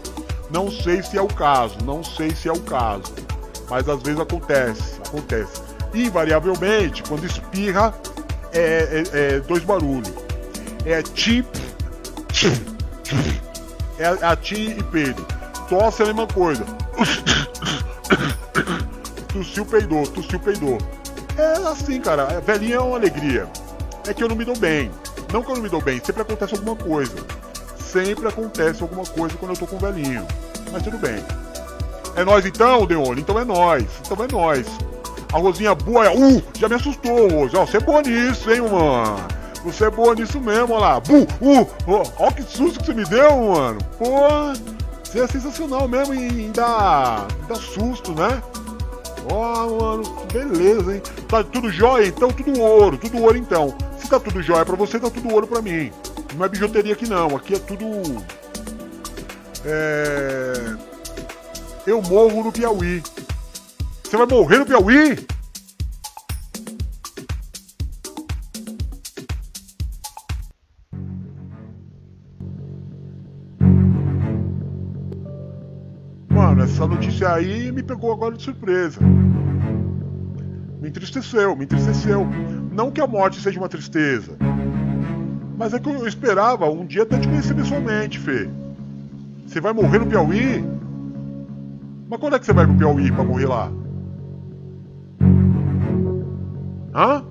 Não 0.50 0.70
sei 0.70 1.02
se 1.02 1.16
é 1.16 1.22
o 1.22 1.26
caso, 1.26 1.76
não 1.84 2.02
sei 2.04 2.30
se 2.34 2.48
é 2.48 2.52
o 2.52 2.60
caso. 2.60 3.12
Mas 3.68 3.88
às 3.88 4.02
vezes 4.02 4.20
acontece, 4.20 5.00
acontece. 5.06 5.62
Invariavelmente, 5.94 7.02
quando 7.04 7.24
espirra, 7.24 7.94
é, 8.52 9.04
é- 9.12 9.18
é 9.36 9.40
dois 9.40 9.64
barulhos. 9.64 10.12
É 10.84 11.02
tip, 11.02 11.46
é 13.98 14.06
a, 14.06 14.36
ti 14.36 14.76
e 14.78 14.82
peido. 14.84 15.24
Tosse 15.68 16.02
é 16.02 16.04
a 16.04 16.08
mesma 16.08 16.26
coisa. 16.26 16.64
Tossiu, 19.32 19.64
peidou, 19.64 20.06
tossiu, 20.08 20.38
peidou. 20.38 20.78
É 21.36 21.68
assim, 21.68 22.00
cara. 22.00 22.40
Velhinha 22.40 22.76
é 22.76 22.80
uma 22.80 22.96
alegria. 22.96 23.48
É 24.06 24.12
que 24.14 24.22
eu 24.22 24.28
não 24.28 24.36
me 24.36 24.44
dou 24.44 24.56
bem. 24.56 24.90
Não 25.34 25.42
que 25.42 25.50
eu 25.50 25.56
não 25.56 25.62
me 25.64 25.68
dou 25.68 25.82
bem, 25.82 26.00
sempre 26.00 26.22
acontece 26.22 26.54
alguma 26.54 26.76
coisa. 26.76 27.16
Sempre 27.76 28.28
acontece 28.28 28.80
alguma 28.80 29.04
coisa 29.04 29.36
quando 29.36 29.50
eu 29.50 29.56
tô 29.56 29.66
com 29.66 29.74
o 29.74 29.78
velhinho. 29.80 30.24
Mas 30.70 30.84
tudo 30.84 30.96
bem. 30.96 31.24
É 32.14 32.24
nós 32.24 32.46
então, 32.46 32.86
Deone? 32.86 33.20
Então 33.20 33.36
é 33.40 33.44
nós. 33.44 33.84
Então 34.06 34.24
é 34.24 34.28
nós. 34.30 34.64
A 35.32 35.38
Rosinha 35.38 35.74
boa 35.74 36.06
é. 36.06 36.16
Uh, 36.16 36.40
já 36.56 36.68
me 36.68 36.76
assustou, 36.76 37.28
Rose. 37.28 37.56
Ó, 37.56 37.66
você 37.66 37.78
é 37.78 37.80
boa 37.80 38.00
nisso, 38.02 38.48
hein, 38.48 38.60
mano? 38.60 39.16
Você 39.64 39.86
é 39.86 39.90
boa 39.90 40.14
nisso 40.14 40.38
mesmo, 40.38 40.74
ó 40.74 40.78
lá. 40.78 41.00
Bu, 41.00 41.22
uh, 41.22 41.68
ó, 41.88 42.04
ó 42.16 42.30
que 42.30 42.44
susto 42.44 42.78
que 42.78 42.86
você 42.86 42.94
me 42.94 43.04
deu, 43.04 43.36
mano. 43.36 43.80
Pô, 43.98 44.28
você 45.02 45.18
é 45.18 45.26
sensacional 45.26 45.88
mesmo 45.88 46.14
e 46.14 46.48
dá, 46.54 47.26
dá 47.48 47.56
susto, 47.56 48.12
né? 48.12 48.40
Ó, 49.32 49.66
mano, 49.80 50.04
beleza, 50.32 50.94
hein? 50.94 51.02
Tá 51.26 51.42
tudo 51.42 51.72
jóia, 51.72 52.06
então 52.06 52.28
tudo 52.28 52.60
ouro, 52.60 52.96
tudo 52.96 53.20
ouro 53.20 53.36
então. 53.36 53.74
Tá 54.08 54.20
tudo 54.20 54.40
jóia 54.42 54.64
pra 54.64 54.76
você, 54.76 55.00
tá 55.00 55.10
tudo 55.10 55.32
ouro 55.32 55.44
pra 55.44 55.60
mim. 55.60 55.90
Não 56.36 56.44
é 56.44 56.48
bijuteria 56.48 56.92
aqui 56.92 57.08
não, 57.08 57.34
aqui 57.34 57.54
é 57.54 57.58
tudo. 57.58 57.84
É. 59.64 60.76
eu 61.84 62.00
morro 62.00 62.44
no 62.44 62.52
Piauí. 62.52 63.02
Você 64.04 64.16
vai 64.16 64.26
morrer 64.26 64.58
no 64.58 64.66
Piauí? 64.66 65.26
Mano, 76.28 76.62
essa 76.62 76.86
notícia 76.86 77.32
aí 77.32 77.72
me 77.72 77.82
pegou 77.82 78.12
agora 78.12 78.36
de 78.36 78.44
surpresa. 78.44 79.00
Me 80.80 80.88
entristeceu, 80.88 81.56
me 81.56 81.64
entristeceu. 81.64 82.24
Não 82.74 82.90
que 82.90 83.00
a 83.00 83.06
morte 83.06 83.40
seja 83.40 83.60
uma 83.60 83.68
tristeza. 83.68 84.36
Mas 85.56 85.72
é 85.72 85.78
que 85.78 85.88
eu 85.88 86.08
esperava 86.08 86.68
um 86.68 86.84
dia 86.84 87.04
até 87.04 87.16
te 87.16 87.28
conhecer 87.28 87.54
pessoalmente, 87.54 88.18
Fê. 88.18 88.48
Você 89.46 89.60
vai 89.60 89.72
morrer 89.72 90.00
no 90.00 90.06
Piauí? 90.06 90.64
Mas 92.10 92.18
quando 92.18 92.34
é 92.34 92.38
que 92.40 92.44
você 92.44 92.52
vai 92.52 92.66
pro 92.66 92.74
Piauí 92.74 93.12
pra 93.12 93.22
morrer 93.22 93.46
lá? 93.46 93.70
Hã? 96.92 97.24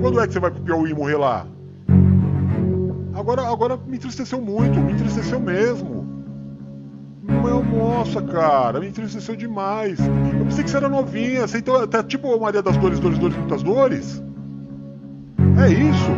Quando 0.00 0.20
é 0.20 0.26
que 0.26 0.32
você 0.32 0.40
vai 0.40 0.50
pro 0.50 0.62
Piauí 0.62 0.92
morrer 0.92 1.16
lá? 1.16 1.46
Agora, 3.14 3.42
agora 3.42 3.78
me 3.86 3.96
entristeceu 3.96 4.40
muito, 4.40 4.80
me 4.80 4.94
entristeceu 4.94 5.38
mesmo. 5.38 6.01
Meu, 7.42 7.62
nossa, 7.64 8.22
cara, 8.22 8.78
me 8.78 8.88
entristeceu 8.88 9.34
demais. 9.34 9.98
Eu 9.98 10.44
pensei 10.44 10.62
que 10.64 10.70
você 10.70 10.76
era 10.76 10.88
novinha, 10.88 11.46
você 11.46 11.58
então, 11.58 11.86
tá 11.88 12.02
tipo 12.02 12.38
Maria 12.38 12.62
das 12.62 12.76
Dores, 12.76 13.00
Dores, 13.00 13.18
Dores, 13.18 13.36
Muitas 13.36 13.62
Dores? 13.62 14.22
É 15.62 15.68
isso? 15.68 16.10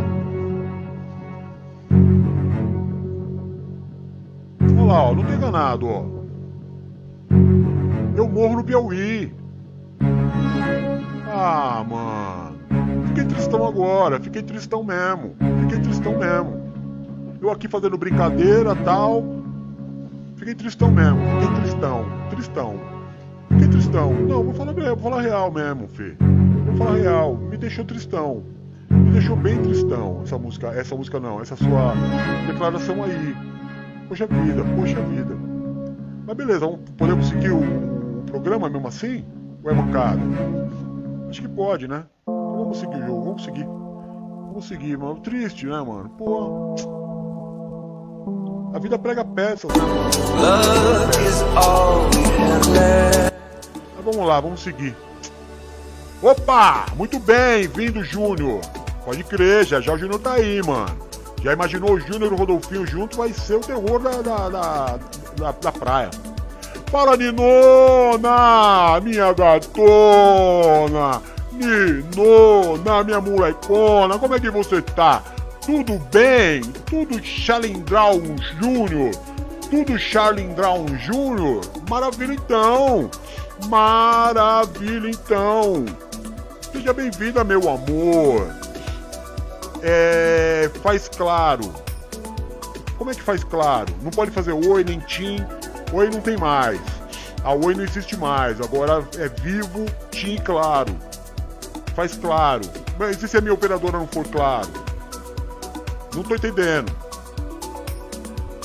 Olha 4.61 4.85
lá, 4.85 5.03
ó, 5.05 5.15
não 5.15 5.25
tem 5.25 5.35
enganado, 5.35 5.87
ó. 5.87 6.05
Eu 8.17 8.29
morro 8.29 8.57
no 8.57 8.65
Piauí. 8.65 9.33
Ah, 11.27 11.85
mano. 11.89 12.55
Fiquei 13.09 13.25
tristão 13.25 13.67
agora, 13.67 14.21
fiquei 14.21 14.43
tristão 14.43 14.85
mesmo. 14.85 15.35
Fiquei 15.63 15.81
tristão 15.81 16.19
mesmo. 16.19 16.63
Eu 17.41 17.51
aqui 17.51 17.67
fazendo 17.67 17.99
brincadeira 17.99 18.75
tal. 18.77 19.44
Fiquei 20.37 20.55
tristão 20.55 20.91
mesmo, 20.91 21.19
fiquei 21.41 21.61
tristão, 21.61 22.05
tristão. 22.31 22.81
Fiquei 23.49 23.69
tristão. 23.69 24.13
Não, 24.13 24.43
vou 24.43 24.55
falar 24.55 24.73
vou 24.73 24.97
falar 24.97 25.23
real 25.23 25.51
mesmo, 25.51 25.89
Fê. 25.89 26.17
Vou 26.67 26.77
falar 26.77 26.97
real, 26.97 27.37
me 27.37 27.57
deixou 27.57 27.85
tristão. 27.85 28.43
Me 28.91 29.11
deixou 29.11 29.37
bem 29.37 29.61
tristão 29.63 30.21
essa 30.23 30.39
música, 30.39 30.69
essa 30.69 30.95
música 30.97 31.21
não, 31.21 31.41
essa 31.41 31.57
sua 31.57 31.95
declaração 32.47 33.03
aí. 33.05 33.37
Poxa 34.09 34.27
vida, 34.27 34.65
poxa 34.77 35.01
vida. 35.03 35.37
Mas 36.27 36.37
beleza, 36.37 36.67
podemos 36.97 37.29
seguir 37.29 37.51
o, 37.51 37.61
o 37.61 38.23
programa 38.27 38.69
mesmo 38.69 38.89
assim? 38.89 39.25
Ou 39.63 39.71
é 39.71 39.75
mancada? 39.75 40.21
Acho 41.29 41.43
que 41.43 41.49
pode, 41.49 41.89
né? 41.89 42.05
Então 42.23 42.59
vamos 42.59 42.79
seguir 42.79 42.97
o 42.97 43.07
jogo, 43.07 43.25
vamos 43.25 43.45
seguir. 43.45 43.65
Vamos 43.67 44.69
seguir, 44.69 44.99
mano. 44.99 45.17
Triste, 45.21 45.67
né, 45.67 45.81
mano? 45.83 46.09
Pô. 46.11 47.04
A 48.75 48.79
vida 48.81 48.99
prega 48.99 49.25
peças. 49.25 49.71
Mas 53.95 54.05
vamos 54.05 54.27
lá, 54.27 54.41
vamos 54.41 54.61
seguir. 54.61 54.97
Opa! 56.21 56.87
Muito 56.97 57.21
bem, 57.21 57.69
vindo 57.69 58.03
Júnior. 58.03 58.61
Pode 59.05 59.23
crer, 59.23 59.65
já 59.65 59.81
já 59.81 59.93
o 59.93 59.99
Júnior 59.99 60.19
tá 60.19 60.33
aí, 60.33 60.61
mano. 60.67 60.99
Já 61.41 61.53
imaginou 61.53 61.93
o 61.93 62.01
Júnior 62.01 62.33
e 62.33 62.35
o 62.35 62.37
Rodolfinho 62.37 62.85
junto? 62.85 63.17
Vai 63.17 63.33
ser 63.33 63.55
o 63.55 63.61
terror 63.61 64.01
da, 64.01 64.21
da, 64.21 64.49
da, 64.49 64.99
da, 65.37 65.53
da 65.53 65.71
praia. 65.71 66.11
Fala, 66.91 67.17
Ninona, 67.17 69.01
minha 69.01 69.33
gatona. 69.33 71.23
Ninona, 71.53 73.05
minha 73.05 73.21
molecona, 73.21 74.19
como 74.19 74.35
é 74.35 74.41
que 74.41 74.51
você 74.51 74.83
tá? 74.83 75.23
Tudo 75.65 75.99
bem? 76.13 76.61
Tudo 76.85 77.25
Charlindral 77.25 78.21
Júnior? 78.61 79.13
Tudo 79.71 79.99
Charlindral 79.99 80.85
Júnior? 80.99 81.63
Maravilha 81.89 82.35
então! 82.35 83.11
Maravilha 83.69 85.09
então! 85.09 85.87
Seja 86.71 86.93
bem-vinda, 86.93 87.43
meu 87.43 87.63
amor! 87.71 88.47
É. 89.83 90.71
Faz 90.83 91.09
claro. 91.09 91.73
Como 92.99 93.11
é 93.11 93.15
que 93.15 93.23
faz 93.23 93.43
claro? 93.43 93.91
Não 94.03 94.11
pode 94.11 94.33
fazer 94.33 94.53
oi 94.53 94.85
nem 94.85 95.01
tim. 95.01 95.39
Oi 95.95 96.11
não 96.11 96.21
tem 96.21 96.37
mais. 96.37 96.81
A 97.43 97.55
oi 97.55 97.75
não 97.75 97.85
existe 97.85 98.19
mais. 98.19 98.61
Agora 98.61 99.03
é 99.17 99.29
vivo, 99.41 99.87
tim, 100.11 100.37
claro. 100.37 100.95
Faz 101.95 102.15
claro. 102.19 102.63
Mas 102.99 103.23
e 103.23 103.27
se 103.27 103.39
a 103.39 103.41
minha 103.41 103.55
operadora 103.55 103.97
não 103.97 104.07
for 104.07 104.27
claro? 104.29 104.84
Não 106.15 106.23
tô 106.23 106.35
entendendo. 106.35 106.93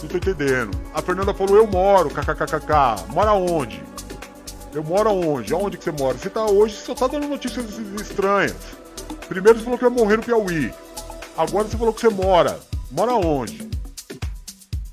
Não 0.01 0.07
tô 0.07 0.17
entendendo. 0.17 0.71
A 0.93 1.01
Fernanda 1.01 1.33
falou, 1.33 1.57
eu 1.57 1.67
moro, 1.67 2.09
kkkk. 2.09 3.11
Mora 3.11 3.33
onde? 3.33 3.83
Eu 4.73 4.83
moro 4.83 5.09
aonde? 5.09 5.53
Aonde 5.53 5.77
que 5.77 5.83
você 5.83 5.91
mora? 5.91 6.17
Você 6.17 6.29
tá 6.29 6.45
hoje, 6.45 6.75
só 6.75 6.93
tá 6.93 7.07
dando 7.07 7.27
notícias 7.27 7.65
estranhas. 7.99 8.55
Primeiro 9.27 9.57
você 9.57 9.63
falou 9.63 9.79
que 9.79 9.85
ia 9.85 9.89
morrer 9.89 10.17
no 10.17 10.23
Piauí. 10.23 10.71
Agora 11.35 11.67
você 11.67 11.77
falou 11.77 11.93
que 11.93 12.01
você 12.01 12.09
mora. 12.09 12.59
Mora 12.91 13.13
onde? 13.13 13.69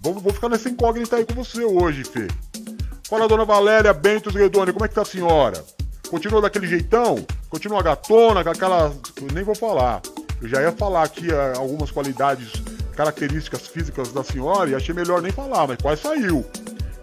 Vou, 0.00 0.14
vou 0.14 0.32
ficar 0.32 0.48
nessa 0.48 0.68
incógnita 0.68 1.16
aí 1.16 1.26
com 1.26 1.34
você 1.34 1.64
hoje, 1.64 2.04
Fê. 2.04 2.26
Fala, 3.08 3.28
dona 3.28 3.44
Valéria 3.44 3.92
Bentos 3.92 4.34
Redoni, 4.34 4.72
como 4.72 4.84
é 4.84 4.88
que 4.88 4.94
tá 4.94 5.02
a 5.02 5.04
senhora? 5.04 5.64
Continua 6.08 6.40
daquele 6.40 6.66
jeitão? 6.66 7.24
Continua 7.48 7.82
gatona, 7.82 8.42
com 8.42 8.50
aquela. 8.50 8.92
Nem 9.32 9.44
vou 9.44 9.54
falar. 9.54 10.00
Eu 10.40 10.48
já 10.48 10.60
ia 10.62 10.72
falar 10.72 11.02
aqui 11.04 11.32
ah, 11.32 11.54
algumas 11.56 11.90
qualidades, 11.90 12.52
características 12.94 13.66
físicas 13.66 14.12
da 14.12 14.22
senhora 14.22 14.70
e 14.70 14.74
achei 14.74 14.94
melhor 14.94 15.22
nem 15.22 15.32
falar, 15.32 15.66
mas 15.66 15.78
quase 15.80 16.02
saiu. 16.02 16.44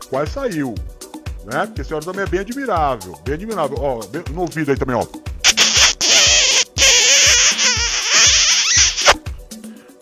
Quase 0.09 0.31
saiu. 0.31 0.75
Né? 1.45 1.65
Porque 1.65 1.81
a 1.81 1.83
senhora 1.83 2.05
também 2.05 2.23
é 2.23 2.27
bem 2.27 2.39
admirável. 2.39 3.19
Bem 3.23 3.33
admirável. 3.35 3.77
Ó, 3.79 4.05
bem- 4.07 4.23
no 4.31 4.41
ouvido 4.41 4.71
aí 4.71 4.77
também, 4.77 4.95
ó. 4.95 5.05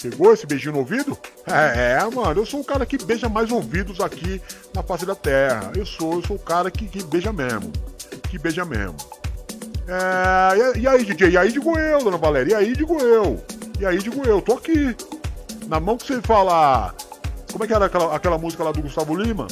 Pegou 0.02 0.34
esse 0.34 0.48
beijinho 0.48 0.74
no 0.74 0.80
ouvido? 0.80 1.16
É, 1.46 1.94
é, 2.00 2.10
mano, 2.10 2.42
eu 2.42 2.46
sou 2.46 2.60
o 2.62 2.64
cara 2.64 2.86
que 2.88 2.98
beija 3.04 3.30
mais 3.30 3.52
ouvidos 3.52 4.00
aqui 4.02 4.42
na 4.74 4.82
face 4.82 5.06
da 5.06 5.14
terra. 5.14 5.72
Eu 5.76 5.86
sou, 5.86 6.14
eu 6.16 6.26
sou 6.26 6.36
o 6.38 6.40
cara 6.40 6.72
que, 6.72 6.88
que 6.88 7.04
beija 7.04 7.32
mesmo. 7.32 7.72
Que 8.30 8.40
beija 8.40 8.66
mesmo. 8.66 8.96
É, 9.88 10.80
e, 10.80 10.88
aí, 10.88 11.04
DJ? 11.04 11.30
E 11.30 11.38
aí, 11.38 11.52
digo 11.52 11.78
eu, 11.78 12.04
dona 12.04 12.18
Valéria? 12.18 12.54
E 12.54 12.56
aí, 12.56 12.76
digo 12.76 13.00
eu? 13.00 13.44
E 13.80 13.86
aí, 13.86 13.98
digo 13.98 14.22
eu? 14.26 14.42
Tô 14.42 14.54
aqui. 14.54 14.96
Na 15.68 15.80
mão 15.80 15.98
que 15.98 16.08
você 16.08 16.22
fala. 16.22 16.94
Como 17.52 17.64
é 17.64 17.68
que 17.68 17.74
era 17.74 17.86
aquela, 17.86 18.16
aquela 18.16 18.38
música 18.38 18.64
lá 18.64 18.72
do 18.72 18.82
Gustavo 18.82 19.16
Lima? 19.16 19.48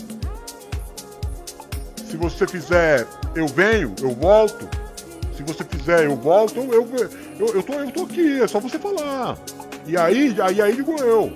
Se 2.10 2.18
você 2.18 2.48
fizer, 2.48 3.06
eu 3.36 3.48
venho, 3.48 3.94
eu 4.02 4.12
volto. 4.12 4.68
Se 5.36 5.44
você 5.44 5.64
fizer, 5.64 6.06
eu 6.06 6.16
volto, 6.16 6.60
eu, 6.60 6.74
eu, 6.74 7.10
eu, 7.40 7.48
eu, 7.56 7.64
tô, 7.64 7.74
eu 7.74 7.92
tô 7.92 8.04
aqui, 8.04 8.42
é 8.42 8.48
só 8.48 8.60
você 8.60 8.80
falar. 8.80 9.38
E 9.86 9.98
aí, 9.98 10.36
aí, 10.42 10.62
aí 10.62 10.76
digo 10.76 10.96
eu. 11.02 11.32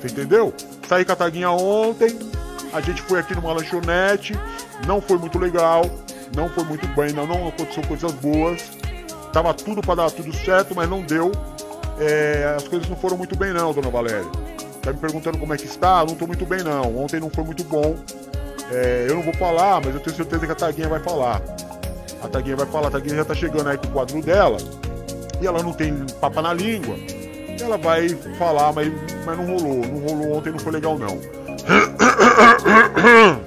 Você 0.00 0.08
entendeu? 0.08 0.54
Saí 0.88 1.04
com 1.04 1.12
a 1.12 1.16
taguinha 1.16 1.50
ontem, 1.50 2.18
a 2.72 2.80
gente 2.80 3.02
foi 3.02 3.20
aqui 3.20 3.34
numa 3.34 3.52
lanchonete, 3.52 4.34
não 4.86 5.00
foi 5.00 5.18
muito 5.18 5.38
legal, 5.38 5.84
não 6.34 6.48
foi 6.48 6.64
muito 6.64 6.86
bem, 6.88 7.12
não, 7.12 7.26
não 7.26 7.48
aconteceu 7.48 7.82
coisas 7.86 8.12
boas. 8.12 8.70
Tava 9.32 9.54
tudo 9.54 9.80
para 9.80 9.96
dar 9.96 10.10
tudo 10.10 10.34
certo, 10.34 10.74
mas 10.74 10.88
não 10.88 11.02
deu. 11.02 11.30
É, 11.98 12.54
as 12.56 12.66
coisas 12.66 12.88
não 12.88 12.96
foram 12.96 13.16
muito 13.16 13.36
bem 13.36 13.52
não, 13.52 13.72
dona 13.72 13.90
Valéria. 13.90 14.26
Tá 14.82 14.92
me 14.92 14.98
perguntando 14.98 15.38
como 15.38 15.52
é 15.52 15.56
que 15.56 15.66
está? 15.66 16.04
Não 16.04 16.14
tô 16.14 16.26
muito 16.26 16.46
bem 16.46 16.62
não. 16.62 16.96
Ontem 16.96 17.20
não 17.20 17.30
foi 17.30 17.44
muito 17.44 17.62
bom. 17.64 17.96
É, 18.72 19.06
eu 19.08 19.16
não 19.16 19.22
vou 19.22 19.34
falar, 19.34 19.80
mas 19.84 19.94
eu 19.94 20.00
tenho 20.00 20.16
certeza 20.16 20.46
que 20.46 20.52
a 20.52 20.54
Taguinha 20.54 20.88
vai 20.88 21.00
falar. 21.00 21.42
A 22.22 22.28
Taguinha 22.28 22.56
vai 22.56 22.66
falar, 22.66 22.88
a 22.88 22.90
Taguinha 22.90 23.16
já 23.16 23.24
tá 23.24 23.34
chegando 23.34 23.68
aí 23.68 23.78
com 23.78 23.86
o 23.86 23.90
quadro 23.90 24.20
dela. 24.22 24.56
E 25.40 25.46
ela 25.46 25.62
não 25.62 25.72
tem 25.72 25.94
papa 26.20 26.42
na 26.42 26.54
língua. 26.54 26.96
Ela 27.60 27.76
vai 27.76 28.08
falar, 28.38 28.72
mas, 28.72 28.92
mas 29.24 29.38
não 29.38 29.46
rolou. 29.46 29.86
Não 29.86 30.00
rolou 30.00 30.38
ontem, 30.38 30.50
não 30.50 30.58
foi 30.58 30.72
legal 30.72 30.98
não. 30.98 31.20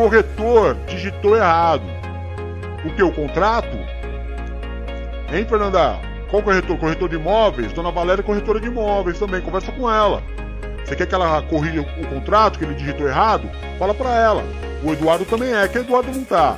Corretor 0.00 0.76
digitou 0.86 1.36
errado. 1.36 1.82
O 2.86 2.90
que? 2.94 3.02
O 3.02 3.12
contrato? 3.12 3.68
Hein, 5.30 5.44
Fernanda? 5.46 6.00
Qual 6.30 6.42
corretor? 6.42 6.78
Corretor 6.78 7.06
de 7.10 7.16
imóveis? 7.16 7.70
Dona 7.74 7.90
Valéria 7.90 8.22
é 8.22 8.24
corretora 8.24 8.58
de 8.58 8.68
imóveis 8.68 9.18
também. 9.18 9.42
Conversa 9.42 9.70
com 9.72 9.92
ela. 9.92 10.22
Você 10.82 10.96
quer 10.96 11.06
que 11.06 11.14
ela 11.14 11.42
corrija 11.42 11.82
o 11.82 12.06
contrato, 12.06 12.58
que 12.58 12.64
ele 12.64 12.76
digitou 12.76 13.06
errado? 13.06 13.50
Fala 13.78 13.92
pra 13.92 14.16
ela. 14.16 14.42
O 14.82 14.90
Eduardo 14.90 15.26
também 15.26 15.52
é, 15.54 15.68
que 15.68 15.76
o 15.76 15.82
Eduardo 15.82 16.10
não 16.10 16.24
tá. 16.24 16.56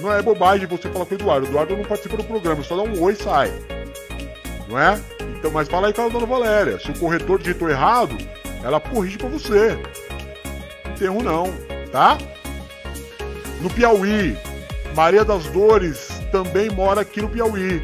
Não 0.00 0.12
é 0.12 0.20
bobagem 0.20 0.66
você 0.66 0.88
falar 0.88 1.06
com 1.06 1.14
o 1.14 1.18
Eduardo. 1.18 1.46
O 1.46 1.50
Eduardo 1.50 1.76
não 1.76 1.84
participa 1.84 2.16
do 2.16 2.24
programa, 2.24 2.64
só 2.64 2.74
dá 2.74 2.82
um 2.82 3.00
oi 3.00 3.12
e 3.12 3.16
sai. 3.16 3.52
Não 4.68 4.76
é? 4.76 5.00
Então, 5.38 5.52
mas 5.52 5.68
fala 5.68 5.86
aí 5.86 5.92
com 5.92 6.02
a 6.02 6.08
dona 6.08 6.26
Valéria. 6.26 6.80
Se 6.80 6.90
o 6.90 6.98
corretor 6.98 7.38
digitou 7.38 7.70
errado, 7.70 8.18
ela 8.64 8.80
corrige 8.80 9.18
pra 9.18 9.28
você. 9.28 9.78
enterro 10.96 11.22
não, 11.22 11.44
tá? 11.92 12.18
No 13.62 13.70
Piauí, 13.70 14.36
Maria 14.96 15.24
das 15.24 15.44
Dores 15.46 16.08
também 16.32 16.68
mora 16.70 17.02
aqui 17.02 17.22
no 17.22 17.28
Piauí. 17.28 17.80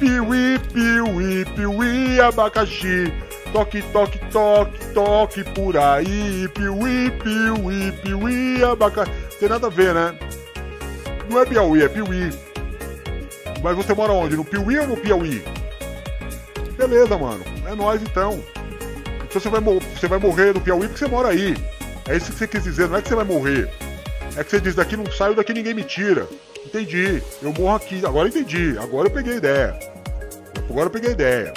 Piuí, 0.00 0.58
piuí, 0.72 1.44
piuí, 1.54 2.20
abacaxi. 2.20 3.12
Toque, 3.52 3.80
toque, 3.92 4.18
toque, 4.32 4.86
toque 4.92 5.44
por 5.44 5.76
aí. 5.76 6.48
Piuí, 6.48 7.12
piuí, 7.22 7.92
piuí, 7.92 8.64
abacaxi. 8.64 9.12
Tem 9.38 9.48
nada 9.48 9.68
a 9.68 9.70
ver, 9.70 9.94
né? 9.94 10.18
Não 11.30 11.40
é 11.40 11.46
Piauí, 11.46 11.82
é 11.82 11.88
Piuí. 11.88 12.30
Mas 13.62 13.76
você 13.76 13.94
mora 13.94 14.12
onde? 14.12 14.36
No 14.36 14.44
Piuí 14.44 14.80
ou 14.80 14.86
no 14.88 14.96
Piauí? 14.96 15.44
Beleza, 16.76 17.16
mano. 17.16 17.44
É 17.66 17.74
nós 17.74 18.02
então. 18.02 18.42
Então 19.28 19.40
você 19.40 19.48
vai, 19.48 19.60
você 19.60 20.08
vai 20.08 20.18
morrer 20.18 20.54
no 20.54 20.60
Piauí 20.60 20.88
porque 20.88 20.98
você 20.98 21.06
mora 21.06 21.28
aí. 21.28 21.56
É 22.08 22.16
isso 22.16 22.32
que 22.32 22.38
você 22.38 22.48
quis 22.48 22.64
dizer, 22.64 22.88
não 22.88 22.96
é 22.96 23.02
que 23.02 23.08
você 23.08 23.14
vai 23.14 23.24
morrer. 23.24 23.70
É 24.38 24.44
que 24.44 24.50
você 24.50 24.60
diz, 24.60 24.76
daqui 24.76 24.96
não 24.96 25.10
saio, 25.10 25.34
daqui 25.34 25.52
ninguém 25.52 25.74
me 25.74 25.82
tira. 25.82 26.28
Entendi. 26.64 27.20
Eu 27.42 27.52
morro 27.52 27.74
aqui. 27.74 28.06
Agora 28.06 28.28
entendi. 28.28 28.78
Agora 28.78 29.08
eu 29.08 29.10
peguei 29.10 29.32
a 29.32 29.36
ideia. 29.36 29.78
Agora 30.70 30.86
eu 30.86 30.90
peguei 30.90 31.08
a 31.08 31.12
ideia. 31.12 31.54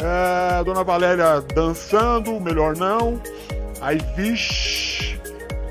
É, 0.00 0.64
Dona 0.64 0.82
Valéria 0.82 1.40
dançando, 1.54 2.40
melhor 2.40 2.76
não. 2.76 3.22
Aí, 3.80 4.00
vixe. 4.16 5.20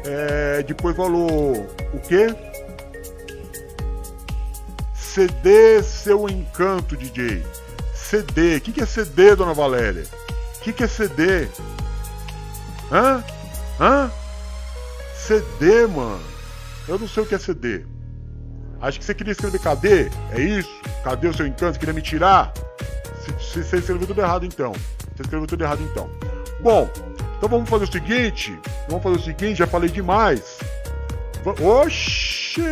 É, 0.05 0.63
depois 0.63 0.95
falou 0.95 1.67
o 1.93 1.99
quê? 2.07 2.33
CD 4.93 5.83
seu 5.83 6.29
encanto, 6.29 6.95
DJ. 6.95 7.43
CD. 7.93 8.55
O 8.55 8.61
que, 8.61 8.71
que 8.71 8.81
é 8.81 8.85
CD, 8.85 9.35
Dona 9.35 9.53
Valéria? 9.53 10.05
O 10.55 10.59
que, 10.61 10.71
que 10.71 10.85
é 10.85 10.87
CD? 10.87 11.49
Hã? 12.89 13.21
Hã? 13.77 14.09
CD, 15.21 15.85
mano. 15.87 16.19
Eu 16.87 16.97
não 16.97 17.07
sei 17.07 17.21
o 17.23 17.25
que 17.25 17.35
é 17.35 17.37
CD. 17.37 17.85
Acho 18.81 18.99
que 18.99 19.05
você 19.05 19.13
queria 19.13 19.31
escrever 19.31 19.59
cadê? 19.59 20.09
É 20.31 20.41
isso? 20.41 20.81
Cadê 21.03 21.27
o 21.27 21.33
seu 21.33 21.45
encanto? 21.45 21.73
Você 21.73 21.79
queria 21.79 21.93
me 21.93 22.01
tirar? 22.01 22.51
Você, 23.39 23.61
você 23.61 23.77
escreveu 23.77 24.07
tudo 24.07 24.19
errado 24.19 24.45
então. 24.45 24.71
Você 25.15 25.21
escreveu 25.21 25.45
tudo 25.45 25.63
errado 25.63 25.83
então. 25.83 26.09
Bom, 26.59 26.89
então 27.37 27.47
vamos 27.47 27.69
fazer 27.69 27.83
o 27.83 27.91
seguinte. 27.91 28.59
Vamos 28.89 29.03
fazer 29.03 29.17
o 29.17 29.21
seguinte, 29.21 29.57
já 29.57 29.67
falei 29.67 29.89
demais. 29.89 30.57
Oxi! 31.61 32.65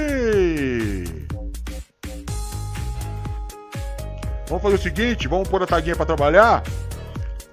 Vamos 4.47 4.63
fazer 4.63 4.75
o 4.75 4.81
seguinte, 4.81 5.27
vamos 5.27 5.47
pôr 5.47 5.61
a 5.61 5.67
taguinha 5.67 5.95
para 5.95 6.07
trabalhar? 6.07 6.63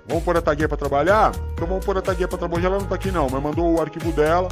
Vamos 0.09 0.25
pôr 0.25 0.39
a 0.39 0.41
taguinha 0.41 0.69
para 0.69 0.79
trabalhar? 0.79 1.33
Então 1.53 1.67
vamos 1.67 1.85
pôr 1.85 1.99
a 1.99 2.03
taguinha 2.03 2.29
para 2.29 2.39
trabalhar. 2.39 2.69
Ela 2.69 2.79
não 2.79 2.87
tá 2.87 2.95
aqui 2.95 3.11
não, 3.11 3.29
mas 3.29 3.43
mandou 3.43 3.75
o 3.75 3.81
arquivo 3.81 4.11
dela. 4.13 4.49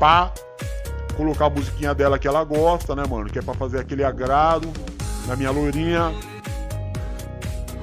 Pá. 0.00 0.32
Colocar 1.14 1.46
a 1.46 1.50
musiquinha 1.50 1.94
dela 1.94 2.18
que 2.18 2.26
ela 2.26 2.42
gosta, 2.42 2.96
né, 2.96 3.02
mano? 3.06 3.28
Que 3.28 3.38
é 3.38 3.42
pra 3.42 3.52
fazer 3.52 3.78
aquele 3.78 4.02
agrado 4.02 4.66
na 5.26 5.36
minha 5.36 5.50
loirinha. 5.50 6.14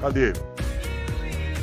Cadê? 0.00 0.32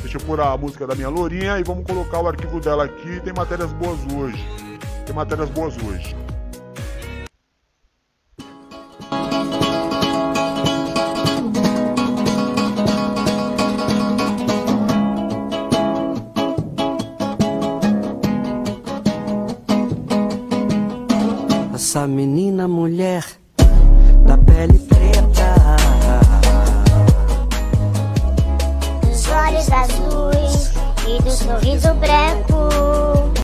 Deixa 0.00 0.16
eu 0.16 0.20
pôr 0.22 0.40
a 0.40 0.56
música 0.56 0.86
da 0.86 0.94
minha 0.94 1.10
lourinha 1.10 1.58
e 1.58 1.62
vamos 1.62 1.84
colocar 1.84 2.20
o 2.20 2.28
arquivo 2.28 2.58
dela 2.58 2.84
aqui. 2.84 3.20
Tem 3.20 3.34
matérias 3.34 3.70
boas 3.74 3.98
hoje. 4.14 4.42
Tem 5.04 5.14
matérias 5.14 5.50
boas 5.50 5.76
hoje. 5.76 6.16